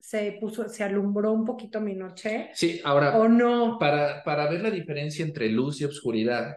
se 0.01 0.39
puso, 0.41 0.69
se 0.69 0.83
alumbró 0.83 1.33
un 1.33 1.45
poquito 1.45 1.81
mi 1.81 1.95
noche. 1.95 2.51
Sí, 2.55 2.81
ahora. 2.85 3.19
¿O 3.19 3.29
no? 3.29 3.79
Para, 3.79 4.25
para 4.25 4.49
ver 4.49 4.63
la 4.63 4.71
diferencia 4.71 5.25
entre 5.25 5.49
luz 5.49 5.81
y 5.81 5.85
oscuridad, 5.85 6.57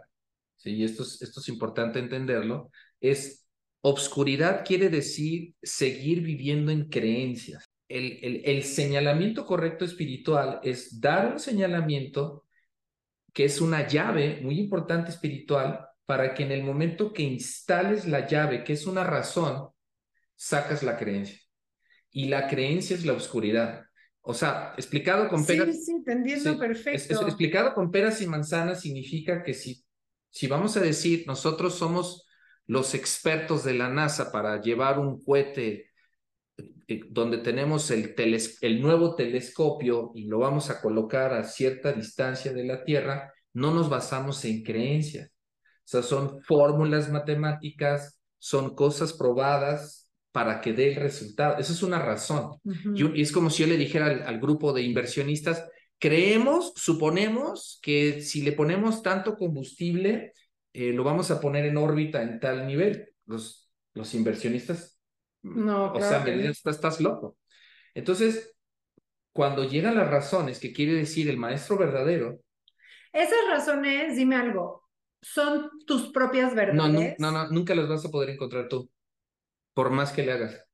y 0.71 0.83
esto 0.83 1.03
es, 1.03 1.21
esto 1.21 1.39
es 1.39 1.47
importante 1.49 1.99
entenderlo, 1.99 2.71
es 2.99 3.47
obscuridad 3.81 4.63
quiere 4.65 4.89
decir 4.89 5.53
seguir 5.61 6.21
viviendo 6.21 6.71
en 6.71 6.89
creencias. 6.89 7.65
El, 7.87 8.19
el, 8.23 8.41
el 8.45 8.63
señalamiento 8.63 9.45
correcto 9.45 9.85
espiritual 9.85 10.59
es 10.63 10.99
dar 10.99 11.31
un 11.31 11.39
señalamiento 11.39 12.45
que 13.31 13.45
es 13.45 13.61
una 13.61 13.87
llave 13.87 14.39
muy 14.41 14.59
importante 14.59 15.11
espiritual 15.11 15.87
para 16.05 16.33
que 16.33 16.43
en 16.43 16.51
el 16.51 16.63
momento 16.63 17.13
que 17.13 17.23
instales 17.23 18.07
la 18.07 18.27
llave, 18.27 18.63
que 18.63 18.73
es 18.73 18.87
una 18.87 19.03
razón, 19.03 19.69
sacas 20.35 20.83
la 20.83 20.97
creencia. 20.97 21.39
Y 22.11 22.27
la 22.27 22.47
creencia 22.47 22.95
es 22.95 23.05
la 23.05 23.13
oscuridad. 23.13 23.85
O 24.21 24.33
sea, 24.33 24.73
explicado 24.77 25.27
con 25.27 25.45
peras. 25.45 25.75
Sí, 25.75 25.83
sí, 25.83 25.91
entendiendo 25.91 26.57
perfecto. 26.57 27.27
explicado 27.27 27.73
con 27.73 27.91
peras 27.91 28.21
y 28.21 28.27
manzanas 28.27 28.81
significa 28.81 29.43
que 29.43 29.53
si 29.53 29.84
si 30.35 30.47
vamos 30.47 30.75
a 30.75 30.81
decir, 30.81 31.23
nosotros 31.27 31.75
somos 31.75 32.27
los 32.67 32.93
expertos 32.93 33.63
de 33.63 33.73
la 33.73 33.87
NASA 33.87 34.33
para 34.33 34.59
llevar 34.59 34.99
un 34.99 35.23
cohete 35.23 35.91
eh, 36.57 36.99
donde 37.09 37.37
tenemos 37.37 37.89
el, 37.89 38.13
el 38.59 38.81
nuevo 38.81 39.15
telescopio 39.15 40.11
y 40.13 40.25
lo 40.25 40.39
vamos 40.39 40.69
a 40.69 40.81
colocar 40.81 41.33
a 41.33 41.45
cierta 41.45 41.93
distancia 41.93 42.51
de 42.51 42.65
la 42.65 42.83
Tierra, 42.83 43.31
no 43.53 43.73
nos 43.73 43.89
basamos 43.89 44.43
en 44.43 44.61
creencias. 44.61 45.29
O 45.29 45.87
sea, 45.87 46.03
son 46.03 46.41
fórmulas 46.41 47.09
matemáticas, 47.09 48.19
son 48.37 48.75
cosas 48.75 49.13
probadas 49.13 50.11
para 50.33 50.59
que 50.59 50.73
dé 50.73 50.89
el 50.89 50.95
resultado. 50.95 51.59
Esa 51.59 51.71
es 51.71 51.81
una 51.81 51.99
razón. 51.99 52.59
y, 52.93 53.21
es 53.21 53.31
como 53.31 53.49
si 53.49 53.63
yo 53.63 53.69
le 53.69 53.77
dijera 53.77 54.27
al 54.27 54.41
grupo 54.41 54.73
de 54.73 54.81
inversionistas, 54.81 55.63
Creemos, 56.05 56.73
suponemos 56.75 57.79
que 57.81 58.21
si 58.21 58.41
le 58.43 58.51
ponemos 58.51 59.01
tanto 59.03 59.35
combustible, 59.37 60.33
eh, 60.73 60.91
lo 60.93 61.03
vamos 61.03 61.31
a 61.31 61.39
poner 61.41 61.65
en 61.65 61.77
órbita 61.77 62.21
en 62.21 62.39
tal 62.39 62.67
nivel. 62.67 63.09
Los, 63.25 63.71
los 63.93 64.13
inversionistas, 64.13 64.99
No, 65.43 65.77
o 65.93 65.99
claro 65.99 66.01
sea, 66.01 66.19
me 66.19 66.31
no. 66.31 66.37
dicen, 66.37 66.51
estás, 66.51 66.75
estás 66.77 67.01
loco. 67.01 67.37
Entonces, 67.95 68.55
cuando 69.33 69.65
llegan 69.65 69.95
las 69.95 70.09
razones, 70.09 70.59
que 70.59 70.73
quiere 70.73 70.93
decir 70.93 71.29
el 71.29 71.37
maestro 71.37 71.77
verdadero, 71.77 72.41
Esas 73.13 73.39
razones, 73.49 74.15
dime 74.15 74.35
algo, 74.35 74.87
¿son 75.21 75.71
tus 75.87 76.11
propias 76.11 76.53
no, 76.69 76.87
verdades? 76.87 77.15
no, 77.17 77.17
no, 77.17 77.31
no, 77.31 77.49
nunca 77.49 77.75
las 77.75 77.87
vas 77.89 78.05
a 78.05 78.09
poder 78.11 78.29
encontrar 78.31 78.67
tú, 78.69 78.89
por 79.73 79.91
más 79.91 80.11
que 80.13 80.23
le 80.25 80.33
hagas, 80.33 80.65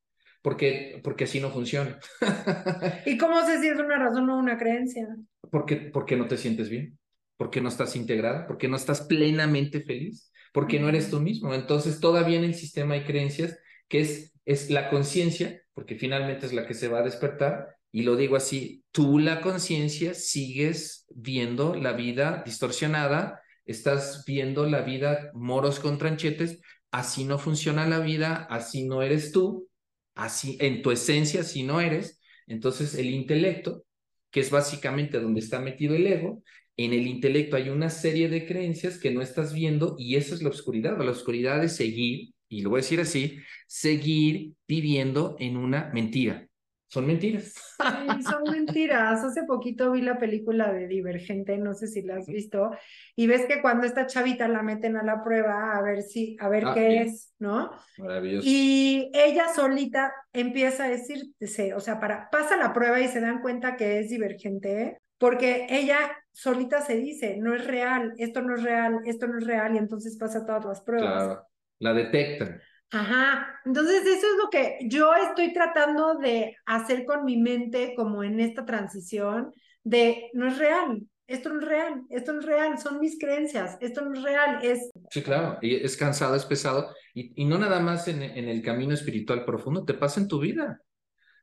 porque, 0.41 0.99
porque 1.03 1.25
así 1.25 1.39
no 1.39 1.51
funciona. 1.51 1.99
¿Y 3.05 3.17
cómo 3.17 3.45
sé 3.45 3.59
si 3.59 3.67
es 3.67 3.79
una 3.79 3.97
razón 3.97 4.29
o 4.29 4.37
una 4.37 4.57
creencia? 4.57 5.07
porque, 5.51 5.75
porque 5.75 6.15
no 6.15 6.27
te 6.27 6.37
sientes 6.37 6.69
bien, 6.69 6.97
porque 7.37 7.61
no 7.61 7.69
estás 7.69 7.95
integrada, 7.95 8.47
porque 8.47 8.67
no 8.67 8.77
estás 8.77 9.01
plenamente 9.01 9.81
feliz, 9.81 10.31
porque 10.53 10.79
no 10.79 10.89
eres 10.89 11.09
tú 11.11 11.19
mismo. 11.19 11.53
Entonces, 11.53 11.99
todavía 11.99 12.37
en 12.37 12.45
el 12.45 12.55
sistema 12.55 12.95
hay 12.95 13.03
creencias 13.03 13.57
que 13.87 14.01
es, 14.01 14.33
es 14.45 14.69
la 14.69 14.89
conciencia, 14.89 15.61
porque 15.73 15.95
finalmente 15.95 16.45
es 16.45 16.53
la 16.53 16.65
que 16.65 16.73
se 16.73 16.87
va 16.87 16.99
a 16.99 17.03
despertar, 17.03 17.75
y 17.91 18.03
lo 18.03 18.15
digo 18.15 18.37
así, 18.37 18.83
tú 18.91 19.19
la 19.19 19.41
conciencia 19.41 20.13
sigues 20.13 21.05
viendo 21.13 21.75
la 21.75 21.91
vida 21.91 22.41
distorsionada, 22.45 23.41
estás 23.65 24.23
viendo 24.25 24.65
la 24.65 24.81
vida 24.81 25.29
moros 25.33 25.79
con 25.81 25.97
tranchetes, 25.97 26.61
así 26.89 27.25
no 27.25 27.37
funciona 27.37 27.85
la 27.87 27.99
vida, 27.99 28.47
así 28.49 28.87
no 28.87 29.01
eres 29.01 29.33
tú, 29.33 29.67
así 30.15 30.57
en 30.59 30.81
tu 30.81 30.91
esencia 30.91 31.41
así 31.41 31.63
no 31.63 31.81
eres. 31.81 32.21
Entonces, 32.47 32.95
el 32.95 33.07
intelecto 33.07 33.85
que 34.31 34.39
es 34.39 34.49
básicamente 34.49 35.19
donde 35.19 35.41
está 35.41 35.59
metido 35.59 35.95
el 35.95 36.07
ego. 36.07 36.43
En 36.77 36.93
el 36.93 37.05
intelecto 37.05 37.57
hay 37.57 37.69
una 37.69 37.89
serie 37.89 38.29
de 38.29 38.47
creencias 38.47 38.97
que 38.97 39.11
no 39.11 39.21
estás 39.21 39.53
viendo 39.53 39.95
y 39.99 40.15
esa 40.15 40.33
es 40.33 40.41
la 40.41 40.49
oscuridad. 40.49 40.97
La 40.97 41.11
oscuridad 41.11 41.63
es 41.63 41.75
seguir, 41.75 42.33
y 42.49 42.61
lo 42.61 42.71
voy 42.71 42.79
a 42.79 42.83
decir 42.83 43.01
así, 43.01 43.37
seguir 43.67 44.53
viviendo 44.67 45.35
en 45.39 45.57
una 45.57 45.91
mentira. 45.93 46.47
Son 46.91 47.07
mentiras. 47.07 47.53
Sí, 47.77 48.23
son 48.23 48.43
mentiras. 48.51 49.23
Hace 49.23 49.43
poquito 49.43 49.93
vi 49.93 50.01
la 50.01 50.19
película 50.19 50.73
de 50.73 50.87
Divergente, 50.87 51.57
no 51.57 51.73
sé 51.73 51.87
si 51.87 52.01
la 52.01 52.17
has 52.17 52.27
visto, 52.27 52.71
y 53.15 53.27
ves 53.27 53.45
que 53.45 53.61
cuando 53.61 53.87
esta 53.87 54.07
chavita 54.07 54.49
la 54.49 54.61
meten 54.61 54.97
a 54.97 55.03
la 55.03 55.23
prueba 55.23 55.77
a 55.77 55.81
ver 55.81 56.01
si, 56.01 56.35
a 56.41 56.49
ver 56.49 56.65
Ah, 56.65 56.73
qué 56.73 56.87
bien. 56.89 57.07
es, 57.07 57.33
¿no? 57.39 57.71
Maravilloso. 57.97 58.45
Y 58.45 59.09
ella 59.13 59.45
solita 59.55 60.13
empieza 60.33 60.83
a 60.83 60.89
decirse, 60.89 61.73
o 61.73 61.79
sea, 61.79 61.97
para, 62.01 62.29
pasa 62.29 62.57
la 62.57 62.73
prueba 62.73 62.99
y 62.99 63.07
se 63.07 63.21
dan 63.21 63.39
cuenta 63.41 63.77
que 63.77 63.99
es 63.99 64.09
divergente, 64.09 64.99
porque 65.17 65.67
ella 65.69 65.97
solita 66.33 66.81
se 66.81 66.97
dice, 66.97 67.37
no 67.37 67.55
es 67.55 67.65
real, 67.65 68.13
esto 68.17 68.41
no 68.41 68.55
es 68.55 68.63
real, 68.63 68.99
esto 69.05 69.27
no 69.27 69.37
es 69.37 69.45
real, 69.45 69.75
y 69.75 69.77
entonces 69.77 70.17
pasa 70.17 70.45
todas 70.45 70.65
las 70.65 70.81
pruebas. 70.81 71.23
Claro. 71.23 71.47
La 71.79 71.93
detectan. 71.93 72.61
Ajá, 72.91 73.59
entonces 73.65 74.01
eso 74.05 74.27
es 74.27 74.37
lo 74.43 74.49
que 74.49 74.79
yo 74.83 75.13
estoy 75.15 75.53
tratando 75.53 76.15
de 76.15 76.57
hacer 76.65 77.05
con 77.05 77.23
mi 77.23 77.37
mente 77.37 77.93
como 77.95 78.23
en 78.23 78.39
esta 78.39 78.65
transición 78.65 79.51
de 79.83 80.29
no 80.33 80.47
es 80.47 80.57
real, 80.57 81.01
esto 81.25 81.49
no 81.49 81.61
es 81.61 81.65
real, 81.65 82.01
esto 82.09 82.33
no 82.33 82.39
es 82.41 82.45
real, 82.45 82.77
son 82.77 82.99
mis 82.99 83.17
creencias, 83.17 83.77
esto 83.79 84.01
no 84.01 84.13
es 84.13 84.21
real, 84.21 84.59
es 84.63 84.89
Sí, 85.09 85.21
claro. 85.21 85.57
Y 85.61 85.75
es 85.75 85.95
cansado, 85.95 86.35
es 86.35 86.45
pesado. 86.45 86.93
Y, 87.13 87.41
y 87.41 87.45
no 87.45 87.57
nada 87.57 87.79
más 87.79 88.07
en, 88.07 88.21
en 88.21 88.47
el 88.49 88.61
camino 88.61 88.93
espiritual 88.93 89.45
profundo, 89.45 89.85
te 89.85 89.93
pasa 89.93 90.19
en 90.19 90.27
tu 90.27 90.39
vida. 90.39 90.81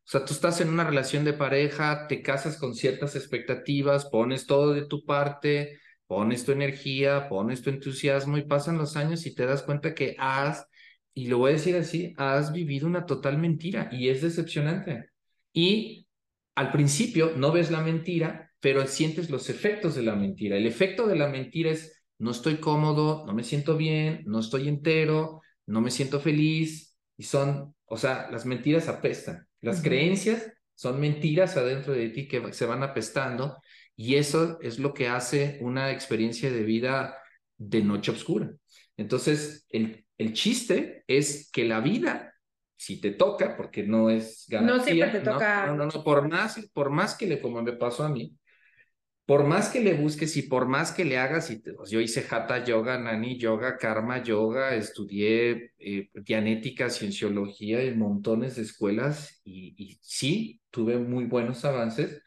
O 0.08 0.10
sea, 0.10 0.24
tú 0.24 0.32
estás 0.32 0.60
en 0.62 0.70
una 0.70 0.84
relación 0.84 1.24
de 1.24 1.34
pareja, 1.34 2.06
te 2.08 2.22
casas 2.22 2.56
con 2.56 2.74
ciertas 2.74 3.14
expectativas, 3.14 4.06
pones 4.06 4.46
todo 4.46 4.72
de 4.72 4.86
tu 4.86 5.04
parte, 5.04 5.80
pones 6.06 6.46
tu 6.46 6.52
energía, 6.52 7.28
pones 7.28 7.60
tu 7.60 7.68
entusiasmo 7.68 8.38
y 8.38 8.46
pasan 8.46 8.78
los 8.78 8.96
años 8.96 9.26
y 9.26 9.34
te 9.34 9.44
das 9.44 9.62
cuenta 9.62 9.94
que 9.94 10.16
has, 10.18 10.66
y 11.14 11.26
lo 11.26 11.38
voy 11.38 11.50
a 11.50 11.54
decir 11.54 11.76
así, 11.76 12.14
has 12.16 12.52
vivido 12.52 12.86
una 12.86 13.06
total 13.06 13.38
mentira 13.38 13.88
y 13.92 14.08
es 14.08 14.22
decepcionante. 14.22 15.10
Y 15.52 16.06
al 16.54 16.70
principio 16.70 17.32
no 17.36 17.52
ves 17.52 17.70
la 17.70 17.80
mentira, 17.80 18.52
pero 18.60 18.86
sientes 18.86 19.30
los 19.30 19.50
efectos 19.50 19.94
de 19.94 20.02
la 20.02 20.14
mentira. 20.14 20.56
El 20.56 20.66
efecto 20.66 21.06
de 21.06 21.16
la 21.16 21.28
mentira 21.28 21.70
es, 21.70 22.02
no 22.18 22.30
estoy 22.30 22.56
cómodo, 22.56 23.24
no 23.26 23.34
me 23.34 23.44
siento 23.44 23.76
bien, 23.76 24.22
no 24.26 24.40
estoy 24.40 24.68
entero, 24.68 25.40
no 25.66 25.80
me 25.80 25.90
siento 25.90 26.20
feliz, 26.20 26.96
y 27.16 27.24
son, 27.24 27.74
o 27.84 27.96
sea, 27.96 28.30
las 28.30 28.46
mentiras 28.46 28.88
apestan. 28.88 29.46
Las 29.60 29.82
creencias 29.82 30.52
son 30.74 31.00
mentiras 31.00 31.56
adentro 31.56 31.92
de 31.92 32.08
ti 32.10 32.28
que 32.28 32.52
se 32.52 32.64
van 32.64 32.82
apestando 32.84 33.58
y 33.96 34.14
eso 34.14 34.58
es 34.62 34.78
lo 34.78 34.94
que 34.94 35.08
hace 35.08 35.58
una 35.60 35.90
experiencia 35.90 36.52
de 36.52 36.62
vida 36.62 37.18
de 37.56 37.82
noche 37.82 38.12
oscura. 38.12 38.52
Entonces, 38.96 39.66
el, 39.70 40.06
el 40.18 40.32
chiste 40.34 41.04
es 41.06 41.50
que 41.52 41.64
la 41.64 41.80
vida, 41.80 42.34
si 42.76 43.00
te 43.00 43.12
toca, 43.12 43.56
porque 43.56 43.84
no 43.84 44.10
es 44.10 44.46
garantía, 44.48 44.76
No 44.78 44.84
siempre 44.84 45.10
te 45.10 45.20
toca. 45.20 45.66
No, 45.66 45.76
no, 45.76 45.86
no, 45.86 46.04
por 46.04 46.28
más, 46.28 46.58
por 46.72 46.90
más 46.90 47.14
que 47.16 47.26
le, 47.26 47.40
como 47.40 47.62
me 47.62 47.72
pasó 47.74 48.04
a 48.04 48.08
mí, 48.10 48.36
por 49.26 49.44
más 49.44 49.68
que 49.68 49.80
le 49.80 49.94
busques 49.94 50.36
y 50.38 50.42
por 50.42 50.66
más 50.68 50.92
que 50.92 51.04
le 51.04 51.18
hagas, 51.18 51.50
y 51.50 51.60
te- 51.62 51.74
pues, 51.74 51.90
yo 51.90 52.00
hice 52.00 52.24
Hatha 52.30 52.64
Yoga, 52.64 52.98
Nani 52.98 53.38
Yoga, 53.38 53.76
Karma 53.76 54.22
Yoga, 54.22 54.74
estudié 54.74 55.72
eh, 55.78 56.10
dianética, 56.14 56.88
cienciología 56.90 57.82
en 57.82 57.98
montones 57.98 58.56
de 58.56 58.62
escuelas 58.62 59.40
y, 59.44 59.74
y 59.76 59.98
sí, 60.02 60.62
tuve 60.70 60.98
muy 60.98 61.26
buenos 61.26 61.64
avances, 61.66 62.22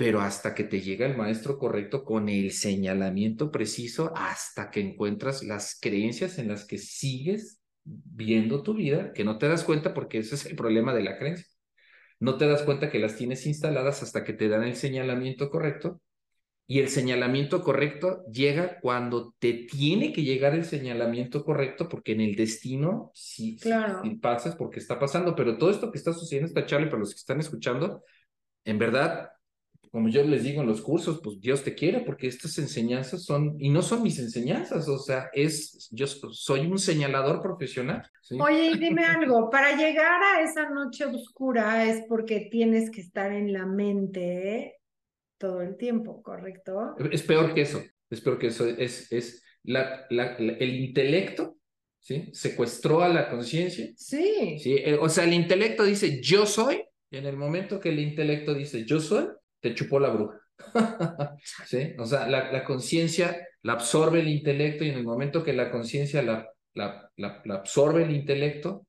pero 0.00 0.22
hasta 0.22 0.54
que 0.54 0.64
te 0.64 0.80
llega 0.80 1.04
el 1.04 1.14
maestro 1.14 1.58
correcto 1.58 2.04
con 2.04 2.30
el 2.30 2.52
señalamiento 2.52 3.50
preciso, 3.50 4.14
hasta 4.16 4.70
que 4.70 4.80
encuentras 4.80 5.42
las 5.42 5.78
creencias 5.78 6.38
en 6.38 6.48
las 6.48 6.64
que 6.64 6.78
sigues 6.78 7.60
viendo 7.84 8.62
tu 8.62 8.72
vida, 8.72 9.12
que 9.12 9.24
no 9.24 9.36
te 9.36 9.46
das 9.46 9.62
cuenta 9.62 9.92
porque 9.92 10.16
ese 10.16 10.36
es 10.36 10.46
el 10.46 10.56
problema 10.56 10.94
de 10.94 11.02
la 11.02 11.18
creencia. 11.18 11.44
No 12.18 12.38
te 12.38 12.48
das 12.48 12.62
cuenta 12.62 12.90
que 12.90 12.98
las 12.98 13.16
tienes 13.16 13.44
instaladas 13.44 14.02
hasta 14.02 14.24
que 14.24 14.32
te 14.32 14.48
dan 14.48 14.62
el 14.62 14.74
señalamiento 14.74 15.50
correcto 15.50 16.00
y 16.66 16.78
el 16.78 16.88
señalamiento 16.88 17.62
correcto 17.62 18.24
llega 18.32 18.80
cuando 18.80 19.34
te 19.38 19.52
tiene 19.52 20.14
que 20.14 20.22
llegar 20.22 20.54
el 20.54 20.64
señalamiento 20.64 21.44
correcto, 21.44 21.90
porque 21.90 22.12
en 22.12 22.22
el 22.22 22.36
destino 22.36 23.10
sí, 23.12 23.58
Claro. 23.58 24.00
sí 24.02 24.14
pasas 24.14 24.56
porque 24.56 24.80
está 24.80 24.98
pasando, 24.98 25.36
pero 25.36 25.58
todo 25.58 25.70
esto 25.70 25.92
que 25.92 25.98
está 25.98 26.14
sucediendo 26.14 26.46
esta 26.48 26.64
charla, 26.64 26.88
para 26.88 27.00
los 27.00 27.10
que 27.10 27.18
están 27.18 27.40
escuchando, 27.40 28.02
en 28.64 28.78
verdad, 28.78 29.28
como 29.90 30.08
yo 30.08 30.22
les 30.22 30.44
digo 30.44 30.60
en 30.62 30.68
los 30.68 30.82
cursos, 30.82 31.20
pues 31.22 31.40
Dios 31.40 31.64
te 31.64 31.74
quiere, 31.74 32.00
porque 32.00 32.28
estas 32.28 32.56
enseñanzas 32.58 33.24
son, 33.24 33.56
y 33.58 33.70
no 33.70 33.82
son 33.82 34.02
mis 34.02 34.18
enseñanzas, 34.20 34.88
o 34.88 34.98
sea, 34.98 35.28
es, 35.32 35.88
yo 35.90 36.06
soy 36.06 36.60
un 36.66 36.78
señalador 36.78 37.42
profesional. 37.42 38.02
¿sí? 38.22 38.36
Oye, 38.40 38.66
y 38.72 38.78
dime 38.78 39.04
algo, 39.04 39.50
para 39.50 39.76
llegar 39.76 40.22
a 40.22 40.42
esa 40.42 40.70
noche 40.70 41.06
oscura 41.06 41.84
es 41.84 42.04
porque 42.08 42.48
tienes 42.50 42.90
que 42.90 43.00
estar 43.00 43.32
en 43.32 43.52
la 43.52 43.66
mente 43.66 44.76
todo 45.38 45.62
el 45.62 45.76
tiempo, 45.76 46.22
¿correcto? 46.22 46.94
Es 47.10 47.22
peor 47.22 47.54
que 47.54 47.62
eso, 47.62 47.82
es 48.10 48.20
peor 48.20 48.38
que 48.38 48.48
eso, 48.48 48.66
es, 48.66 49.10
es 49.10 49.42
la, 49.64 50.06
la- 50.10 50.36
la- 50.38 50.52
el 50.52 50.74
intelecto, 50.80 51.56
¿sí? 51.98 52.28
Secuestró 52.32 53.02
a 53.02 53.08
la 53.08 53.28
conciencia, 53.30 53.88
Sí. 53.96 54.58
¿sí? 54.58 54.74
Eh, 54.76 54.98
O 55.00 55.08
sea, 55.08 55.24
el 55.24 55.32
intelecto 55.32 55.82
dice 55.84 56.20
yo 56.22 56.46
soy, 56.46 56.82
y 57.10 57.16
en 57.16 57.26
el 57.26 57.36
momento 57.36 57.80
que 57.80 57.88
el 57.88 57.98
intelecto 57.98 58.54
dice 58.54 58.84
yo 58.84 59.00
soy, 59.00 59.26
te 59.60 59.74
chupó 59.74 60.00
la 60.00 60.10
bruja. 60.10 60.40
O 61.98 62.06
sea, 62.06 62.28
la, 62.28 62.52
la 62.52 62.64
conciencia 62.64 63.46
la 63.62 63.74
absorbe 63.74 64.20
el 64.20 64.28
intelecto 64.28 64.84
y 64.84 64.90
en 64.90 64.96
el 64.96 65.04
momento 65.04 65.42
que 65.42 65.52
la 65.52 65.70
conciencia 65.70 66.22
la, 66.22 66.46
la, 66.74 67.10
la, 67.16 67.42
la 67.44 67.54
absorbe 67.54 68.04
el 68.04 68.10
intelecto, 68.10 68.86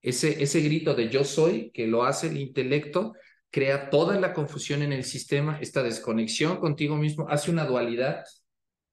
ese, 0.00 0.42
ese 0.42 0.60
grito 0.60 0.94
de 0.94 1.08
yo 1.08 1.24
soy 1.24 1.70
que 1.72 1.86
lo 1.86 2.04
hace 2.04 2.28
el 2.28 2.38
intelecto 2.38 3.12
crea 3.50 3.90
toda 3.90 4.18
la 4.18 4.32
confusión 4.32 4.82
en 4.82 4.92
el 4.92 5.04
sistema, 5.04 5.58
esta 5.60 5.82
desconexión 5.82 6.56
contigo 6.56 6.96
mismo, 6.96 7.28
hace 7.28 7.50
una 7.50 7.66
dualidad, 7.66 8.24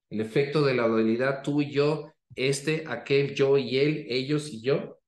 el 0.10 0.22
efecto 0.22 0.62
de 0.62 0.74
la 0.74 0.88
dualidad, 0.88 1.42
tú 1.44 1.62
y 1.62 1.72
yo, 1.72 2.12
este, 2.36 2.84
aquel, 2.88 3.34
yo 3.34 3.58
y 3.58 3.78
él, 3.78 4.06
ellos 4.10 4.50
y 4.52 4.62
yo. 4.62 4.99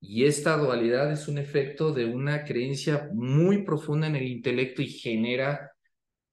Y 0.00 0.24
esta 0.24 0.56
dualidad 0.56 1.12
es 1.12 1.28
un 1.28 1.38
efecto 1.38 1.92
de 1.92 2.06
una 2.06 2.44
creencia 2.44 3.10
muy 3.12 3.62
profunda 3.64 4.06
en 4.06 4.16
el 4.16 4.26
intelecto 4.26 4.80
y 4.82 4.88
genera 4.88 5.70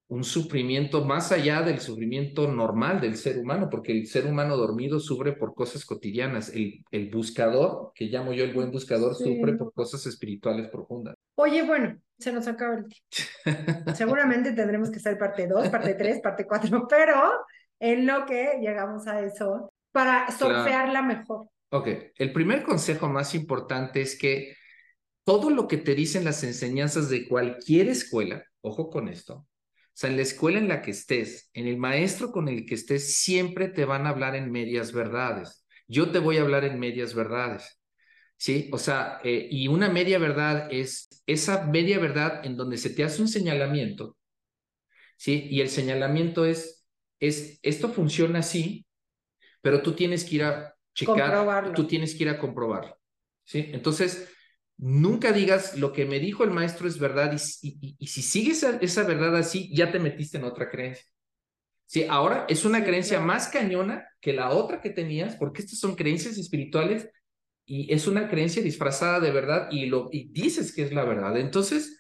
un 0.10 0.24
sufrimiento 0.24 1.04
más 1.04 1.34
allá 1.34 1.62
del 1.62 1.82
sufrimiento 1.82 2.48
normal 2.50 3.02
del 3.02 3.18
ser 3.18 3.38
humano, 3.38 3.68
porque 3.70 3.92
el 3.92 4.08
ser 4.08 4.26
humano 4.26 4.56
dormido 4.56 5.02
sufre 5.02 5.34
por 5.34 5.54
cosas 5.54 5.84
cotidianas. 5.84 6.48
El, 6.50 6.86
el 6.92 7.10
buscador, 7.10 7.92
que 7.94 8.06
llamo 8.06 8.32
yo 8.32 8.46
el 8.46 8.54
buen 8.54 8.72
buscador, 8.72 9.16
Sí. 9.16 9.26
sufre 9.26 9.58
por 9.58 9.74
cosas 9.74 10.06
espirituales 10.06 10.70
profundas. 10.70 11.16
Oye, 11.36 11.62
bueno, 11.64 11.98
se 12.18 12.32
nos 12.32 12.48
acaba 12.48 12.76
el 12.78 12.86
tiempo. 12.86 13.94
Seguramente 13.96 14.54
tendremos 14.54 14.90
que 14.90 14.98
hacer 14.98 15.18
parte 15.18 15.46
2, 15.46 15.68
parte 15.68 15.94
3, 15.96 16.22
parte 16.22 16.46
4, 16.48 16.88
pero 16.88 17.34
en 17.80 18.08
lo 18.08 18.26
que 18.26 18.60
llegamos 18.62 19.08
a 19.08 19.20
eso, 19.20 19.74
para 19.92 20.32
surfearla 20.32 21.02
mejor. 21.02 21.48
Ok, 21.70 21.88
el 22.16 22.32
primer 22.34 22.64
consejo 22.64 23.10
más 23.10 23.36
importante 23.36 24.02
es 24.02 24.18
que 24.18 24.56
todo 25.26 25.50
lo 25.50 25.68
que 25.68 25.78
te 25.78 25.96
dicen 25.96 26.26
las 26.26 26.44
enseñanzas 26.44 27.10
de 27.10 27.28
cualquier 27.28 27.90
escuela, 27.90 28.44
ojo 28.62 28.90
con 28.90 29.10
esto, 29.10 29.48
sea, 29.98 30.12
en 30.12 30.18
la 30.18 30.22
escuela 30.22 30.60
en 30.60 30.68
la 30.68 30.82
que 30.84 30.92
estés, 30.92 31.50
en 31.54 31.68
el 31.68 31.78
maestro 31.78 32.32
con 32.32 32.48
el 32.48 32.66
que 32.68 32.76
estés, 32.76 33.16
siempre 33.18 33.68
te 33.68 33.84
van 33.86 34.06
a 34.06 34.10
hablar 34.10 34.36
en 34.36 34.52
medias 34.52 34.92
verdades. 34.92 35.66
Yo 35.88 36.12
te 36.12 36.20
voy 36.20 36.38
a 36.38 36.42
hablar 36.42 36.66
en 36.66 36.80
medias 36.80 37.16
verdades. 37.16 37.80
¿Sí? 38.38 38.70
O 38.72 38.78
sea, 38.78 39.20
eh, 39.24 39.48
y 39.50 39.68
una 39.68 39.90
media 39.90 40.20
verdad 40.20 40.68
es 40.72 41.10
esa 41.26 41.66
media 41.66 42.00
verdad 42.00 42.46
en 42.46 42.56
donde 42.56 42.78
se 42.78 42.92
te 42.92 43.04
hace 43.04 43.22
un 43.22 43.28
señalamiento, 43.28 44.16
¿sí? 45.18 45.48
Y 45.50 45.62
el 45.62 45.70
señalamiento 45.70 46.46
es, 46.46 46.86
es 47.20 47.60
esto 47.64 47.90
funciona 47.90 48.40
así, 48.40 48.86
pero 49.62 49.82
tú 49.82 49.94
tienes 49.94 50.26
que 50.26 50.36
ir 50.38 50.44
a 50.44 50.77
checar, 50.98 51.74
tú 51.74 51.86
tienes 51.86 52.16
que 52.16 52.24
ir 52.24 52.30
a 52.30 52.40
comprobarlo, 52.40 52.98
¿sí? 53.44 53.70
Entonces, 53.72 54.30
nunca 54.78 55.32
digas 55.32 55.78
lo 55.78 55.92
que 55.92 56.06
me 56.06 56.20
dijo 56.20 56.44
el 56.44 56.52
maestro 56.52 56.88
es 56.88 56.98
verdad 56.98 57.38
y, 57.62 57.96
y, 58.00 58.08
si 58.08 58.22
sigues 58.22 58.64
esa, 58.64 59.04
verdad 59.04 59.36
así, 59.36 59.74
ya 59.76 59.92
te 59.92 60.00
metiste 60.00 60.38
en 60.38 60.44
otra 60.44 60.70
creencia. 60.70 61.06
Sí, 61.86 62.06
ahora 62.10 62.46
es 62.50 62.66
una 62.66 62.84
creencia 62.84 63.20
más 63.20 63.48
cañona 63.48 64.08
que 64.20 64.34
la 64.34 64.50
otra 64.50 64.82
que 64.82 64.90
tenías, 64.90 65.36
porque 65.36 65.62
estas 65.62 65.80
son 65.80 65.96
creencias 65.96 66.38
espirituales 66.38 67.10
y 67.66 67.94
es 67.94 68.08
una 68.08 68.28
creencia 68.28 68.62
disfrazada 68.62 69.20
de 69.20 69.32
verdad 69.32 69.70
y, 69.72 69.86
lo, 69.86 70.10
y 70.12 70.30
dices 70.32 70.74
que 70.74 70.82
es 70.82 70.92
la 70.92 71.06
verdad. 71.06 71.38
Entonces, 71.38 72.00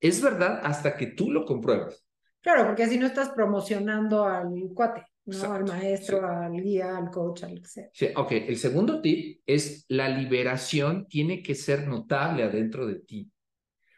es 0.00 0.20
verdad 0.20 0.60
hasta 0.64 0.96
que 0.96 1.06
tú 1.06 1.30
lo 1.30 1.46
compruebas. 1.46 2.04
Claro, 2.40 2.66
porque 2.66 2.88
si 2.88 2.98
no 2.98 3.06
estás 3.06 3.30
promocionando 3.30 4.24
al 4.24 4.50
cuate. 4.74 5.06
¿No? 5.24 5.52
Al 5.52 5.64
maestro, 5.64 6.26
al 6.26 6.60
guía, 6.60 6.96
al 6.96 7.10
coach, 7.10 7.44
al 7.44 7.60
que 7.60 7.68
sea. 7.68 7.88
Sí, 7.92 8.08
ok. 8.14 8.32
El 8.32 8.56
segundo 8.56 9.00
tip 9.00 9.40
es 9.46 9.84
la 9.88 10.08
liberación 10.08 11.06
tiene 11.06 11.42
que 11.42 11.54
ser 11.54 11.86
notable 11.86 12.42
adentro 12.42 12.86
de 12.86 12.96
ti. 12.96 13.30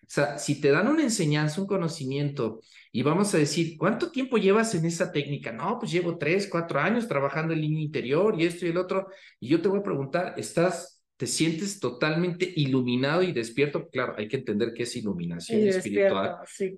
O 0.03 0.07
sea, 0.07 0.37
si 0.39 0.61
te 0.61 0.71
dan 0.71 0.89
una 0.89 1.03
enseñanza, 1.03 1.61
un 1.63 1.67
conocimiento, 1.67 2.61
y 2.93 3.03
vamos 3.03 3.35
a 3.35 3.39
decir, 3.39 3.77
¿cuánto 3.79 4.11
tiempo 4.11 4.37
llevas 4.37 4.75
en 4.75 4.85
esa 4.85 5.11
técnica? 5.11 5.51
No, 5.51 5.79
pues 5.79 5.91
llevo 5.91 6.19
tres, 6.19 6.47
cuatro 6.47 6.79
años 6.79 7.09
trabajando 7.09 7.55
en 7.55 7.63
línea 7.63 7.83
interior 7.83 8.35
y 8.39 8.45
esto 8.45 8.67
y 8.67 8.69
el 8.69 8.77
otro. 8.77 9.09
Y 9.41 9.49
yo 9.49 9.63
te 9.63 9.69
voy 9.69 9.81
a 9.81 9.83
preguntar, 9.83 10.35
¿estás 10.37 10.94
te 11.25 11.31
sientes 11.31 11.81
totalmente 11.81 12.53
iluminado 12.55 13.23
y 13.23 13.33
despierto. 13.33 13.89
Claro, 13.89 14.15
hay 14.19 14.29
que 14.29 14.37
entender 14.37 14.75
que 14.75 14.83
es 14.83 14.95
iluminación 14.95 15.67
espiritual. 15.67 16.37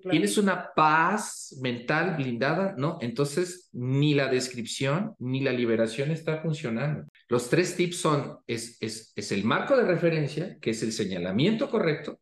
Tienes 0.09 0.37
una 0.37 0.69
paz 0.73 1.53
mental 1.61 2.15
blindada, 2.15 2.73
¿no? 2.77 2.97
Entonces, 3.01 3.67
ni 3.73 4.13
la 4.13 4.29
descripción 4.29 5.15
ni 5.19 5.41
la 5.41 5.51
liberación 5.51 6.11
está 6.11 6.41
funcionando. 6.41 7.03
Los 7.27 7.49
tres 7.49 7.75
tips 7.75 7.97
son, 7.97 8.37
es, 8.47 8.77
es, 8.79 9.11
es 9.17 9.33
el 9.33 9.43
marco 9.43 9.75
de 9.75 9.83
referencia, 9.83 10.57
que 10.61 10.69
es 10.69 10.81
el 10.81 10.93
señalamiento 10.93 11.69
correcto, 11.69 12.21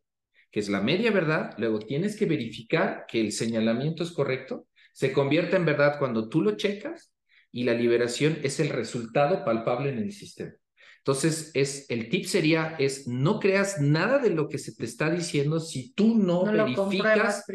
que 0.50 0.62
es 0.62 0.68
la 0.68 0.82
media 0.82 1.12
verdad, 1.12 1.54
luego 1.60 1.78
tienes 1.78 2.16
que 2.16 2.26
verificar 2.26 3.06
que 3.08 3.22
el 3.22 3.34
señalamiento 3.34 4.02
es 4.02 4.10
correcto, 4.10 4.66
se 4.94 5.14
convierte 5.14 5.58
en 5.58 5.66
verdad 5.66 6.00
cuando 6.00 6.28
tú 6.28 6.42
lo 6.42 6.58
checas 6.58 7.14
y 7.52 7.66
la 7.66 7.76
liberación 7.76 8.40
es 8.42 8.60
el 8.60 8.70
resultado 8.70 9.46
palpable 9.46 9.90
en 9.90 10.00
el 10.00 10.12
sistema. 10.12 10.56
Entonces, 11.06 11.52
es, 11.54 11.86
el 11.90 12.10
tip 12.10 12.26
sería, 12.26 12.76
es 12.80 13.08
no 13.08 13.40
creas 13.40 13.80
nada 13.80 14.18
de 14.18 14.32
lo 14.32 14.50
que 14.50 14.58
se 14.58 14.74
te 14.74 14.86
está 14.86 15.12
diciendo. 15.12 15.60
Si 15.60 15.94
tú 15.94 16.16
no, 16.16 16.46
verificas, 16.46 17.46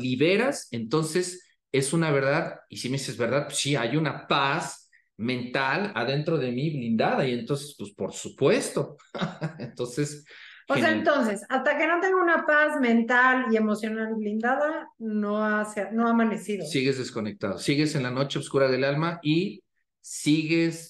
liberas, 0.00 0.68
entonces 0.70 1.44
es 1.72 1.92
una 1.92 2.12
verdad, 2.12 2.60
y 2.68 2.76
si 2.76 2.88
me 2.88 2.98
dices 2.98 3.16
verdad, 3.16 3.46
pues 3.46 3.58
sí, 3.58 3.74
hay 3.74 3.96
una 3.96 4.28
paz 4.28 4.88
mental 5.16 5.90
adentro 5.96 6.38
de 6.38 6.52
mí 6.52 6.70
blindada, 6.70 7.26
y 7.26 7.32
entonces, 7.32 7.74
pues 7.76 7.92
por 7.94 8.12
supuesto. 8.12 8.96
entonces... 9.58 10.24
O 10.68 10.76
sea, 10.76 10.92
entonces, 10.92 11.44
hasta 11.48 11.76
que 11.76 11.88
no 11.88 11.98
tenga 11.98 12.22
una 12.22 12.46
paz 12.46 12.80
mental 12.80 13.46
y 13.50 13.56
emocional 13.56 14.14
blindada, 14.14 14.88
no 14.98 15.44
ha, 15.44 15.66
no 15.90 16.06
ha 16.06 16.10
amanecido. 16.10 16.64
Sigues 16.64 16.96
desconectado, 16.96 17.58
sigues 17.58 17.96
en 17.96 18.04
la 18.04 18.12
noche 18.12 18.38
oscura 18.38 18.68
del 18.68 18.84
alma 18.84 19.18
y 19.20 19.64
sigues 20.00 20.89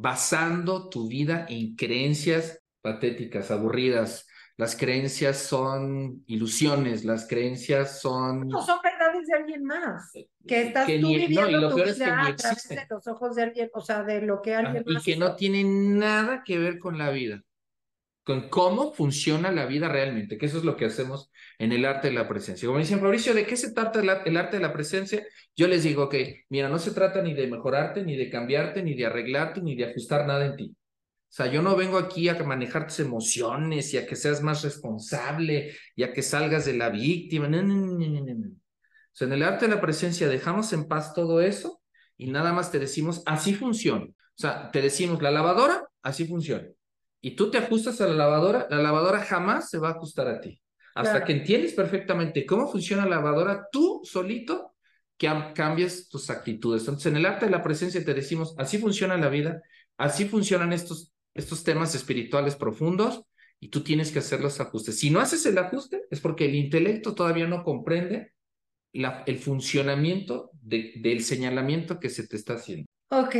basando 0.00 0.88
tu 0.88 1.08
vida 1.08 1.46
en 1.48 1.76
creencias 1.76 2.62
patéticas, 2.80 3.50
aburridas. 3.50 4.26
Las 4.56 4.76
creencias 4.76 5.38
son 5.38 6.22
ilusiones, 6.26 7.04
las 7.04 7.26
creencias 7.26 8.00
son... 8.00 8.48
No, 8.48 8.62
son 8.62 8.78
verdades 8.82 9.26
de 9.26 9.36
alguien 9.36 9.64
más. 9.64 10.12
Que 10.46 10.62
estás 10.68 10.86
tú 10.86 10.92
viviendo 10.92 11.42
no, 11.42 11.48
y 11.48 11.52
lo 11.52 11.74
peor 11.74 11.88
es 11.88 11.98
que 11.98 12.12
ni 12.14 12.28
existen. 12.28 12.76
de 12.78 12.86
los 12.90 13.06
ojos 13.06 13.36
de 13.36 13.42
alguien, 13.42 13.70
o 13.72 13.80
sea, 13.80 14.02
de 14.02 14.22
lo 14.22 14.42
que 14.42 14.54
alguien 14.54 14.84
Y 14.86 15.00
que 15.02 15.16
no 15.16 15.34
tiene 15.36 15.64
nada 15.64 16.42
que 16.44 16.58
ver 16.58 16.78
con 16.78 16.98
la 16.98 17.10
vida 17.10 17.42
con 18.30 18.48
cómo 18.48 18.92
funciona 18.92 19.50
la 19.50 19.66
vida 19.66 19.88
realmente, 19.88 20.38
que 20.38 20.46
eso 20.46 20.58
es 20.58 20.64
lo 20.64 20.76
que 20.76 20.84
hacemos 20.84 21.32
en 21.58 21.72
el 21.72 21.84
arte 21.84 22.06
de 22.10 22.14
la 22.14 22.28
presencia. 22.28 22.68
Como 22.68 22.78
dicen, 22.78 23.02
Mauricio, 23.02 23.34
¿de 23.34 23.44
qué 23.44 23.56
se 23.56 23.72
trata 23.72 23.98
el, 23.98 24.36
arte 24.36 24.56
de 24.56 24.62
la 24.62 24.72
presencia? 24.72 25.26
Yo 25.56 25.66
les 25.66 25.82
digo 25.82 26.08
que, 26.08 26.44
mira, 26.48 26.68
no 26.68 26.78
se 26.78 26.92
trata 26.92 27.22
ni 27.22 27.34
de 27.34 27.48
mejorarte, 27.48 28.04
ni 28.04 28.16
de 28.16 28.30
cambiarte, 28.30 28.84
ni 28.84 28.94
de 28.94 29.06
arreglarte, 29.06 29.60
ni 29.62 29.74
de 29.74 29.86
ajustar 29.86 30.28
nada 30.28 30.46
en 30.46 30.54
ti. 30.54 30.76
O 30.76 31.32
sea, 31.32 31.46
yo 31.50 31.60
no 31.60 31.74
vengo 31.74 31.98
aquí 31.98 32.28
a 32.28 32.40
manejar 32.44 32.86
tus 32.86 33.00
emociones 33.00 33.92
y 33.94 33.98
a 33.98 34.06
que 34.06 34.14
seas 34.14 34.42
más 34.42 34.62
responsable 34.62 35.74
y 35.96 36.04
a 36.04 36.12
que 36.12 36.22
salgas 36.22 36.66
de 36.66 36.74
la 36.74 36.88
víctima. 36.88 37.48
No. 37.48 37.58
O 37.58 39.12
sea, 39.12 39.26
en 39.26 39.32
el 39.32 39.42
arte 39.42 39.66
de 39.66 39.74
la 39.74 39.80
presencia 39.80 40.28
dejamos 40.28 40.72
en 40.72 40.86
paz 40.86 41.14
todo 41.14 41.40
eso 41.40 41.82
y 42.16 42.30
nada 42.30 42.52
más 42.52 42.70
te 42.70 42.78
decimos, 42.78 43.24
así 43.26 43.54
funciona. 43.54 44.04
O 44.04 44.40
sea, 44.40 44.70
te 44.70 44.80
decimos, 44.80 45.20
la 45.20 45.32
lavadora, 45.32 45.88
así 46.00 46.28
funciona 46.28 46.68
y 47.20 47.36
tú 47.36 47.50
te 47.50 47.58
ajustas 47.58 48.00
a 48.00 48.06
la 48.06 48.14
lavadora, 48.14 48.66
la 48.70 48.78
lavadora 48.78 49.20
jamás 49.20 49.68
se 49.68 49.78
va 49.78 49.88
a 49.88 49.92
ajustar 49.92 50.28
a 50.28 50.40
ti. 50.40 50.60
Hasta 50.94 51.24
que 51.24 51.32
entiendes 51.32 51.74
perfectamente 51.74 52.44
cómo 52.44 52.70
funciona 52.70 53.04
la 53.04 53.16
lavadora, 53.16 53.66
tú 53.70 54.00
solito 54.04 54.74
que 55.16 55.30
cambies 55.54 56.08
tus 56.08 56.30
actitudes. 56.30 56.82
Entonces, 56.82 57.06
en 57.06 57.16
el 57.16 57.26
arte 57.26 57.46
de 57.46 57.52
la 57.52 57.62
presencia 57.62 58.04
te 58.04 58.14
decimos, 58.14 58.54
así 58.58 58.78
funciona 58.78 59.16
la 59.16 59.28
vida, 59.28 59.62
así 59.98 60.24
funcionan 60.24 60.72
estos, 60.72 61.12
estos 61.34 61.62
temas 61.62 61.94
espirituales 61.94 62.56
profundos 62.56 63.22
y 63.60 63.68
tú 63.68 63.82
tienes 63.82 64.10
que 64.10 64.20
hacer 64.20 64.40
los 64.40 64.58
ajustes. 64.60 64.98
Si 64.98 65.10
no 65.10 65.20
haces 65.20 65.44
el 65.46 65.58
ajuste, 65.58 66.06
es 66.10 66.20
porque 66.20 66.46
el 66.46 66.54
intelecto 66.54 67.14
todavía 67.14 67.46
no 67.46 67.62
comprende 67.62 68.32
la, 68.92 69.22
el 69.26 69.38
funcionamiento 69.38 70.50
del 70.62 71.22
señalamiento 71.22 72.00
que 72.00 72.08
se 72.08 72.26
te 72.26 72.36
está 72.36 72.54
haciendo. 72.54 72.88
Ok, 73.12 73.34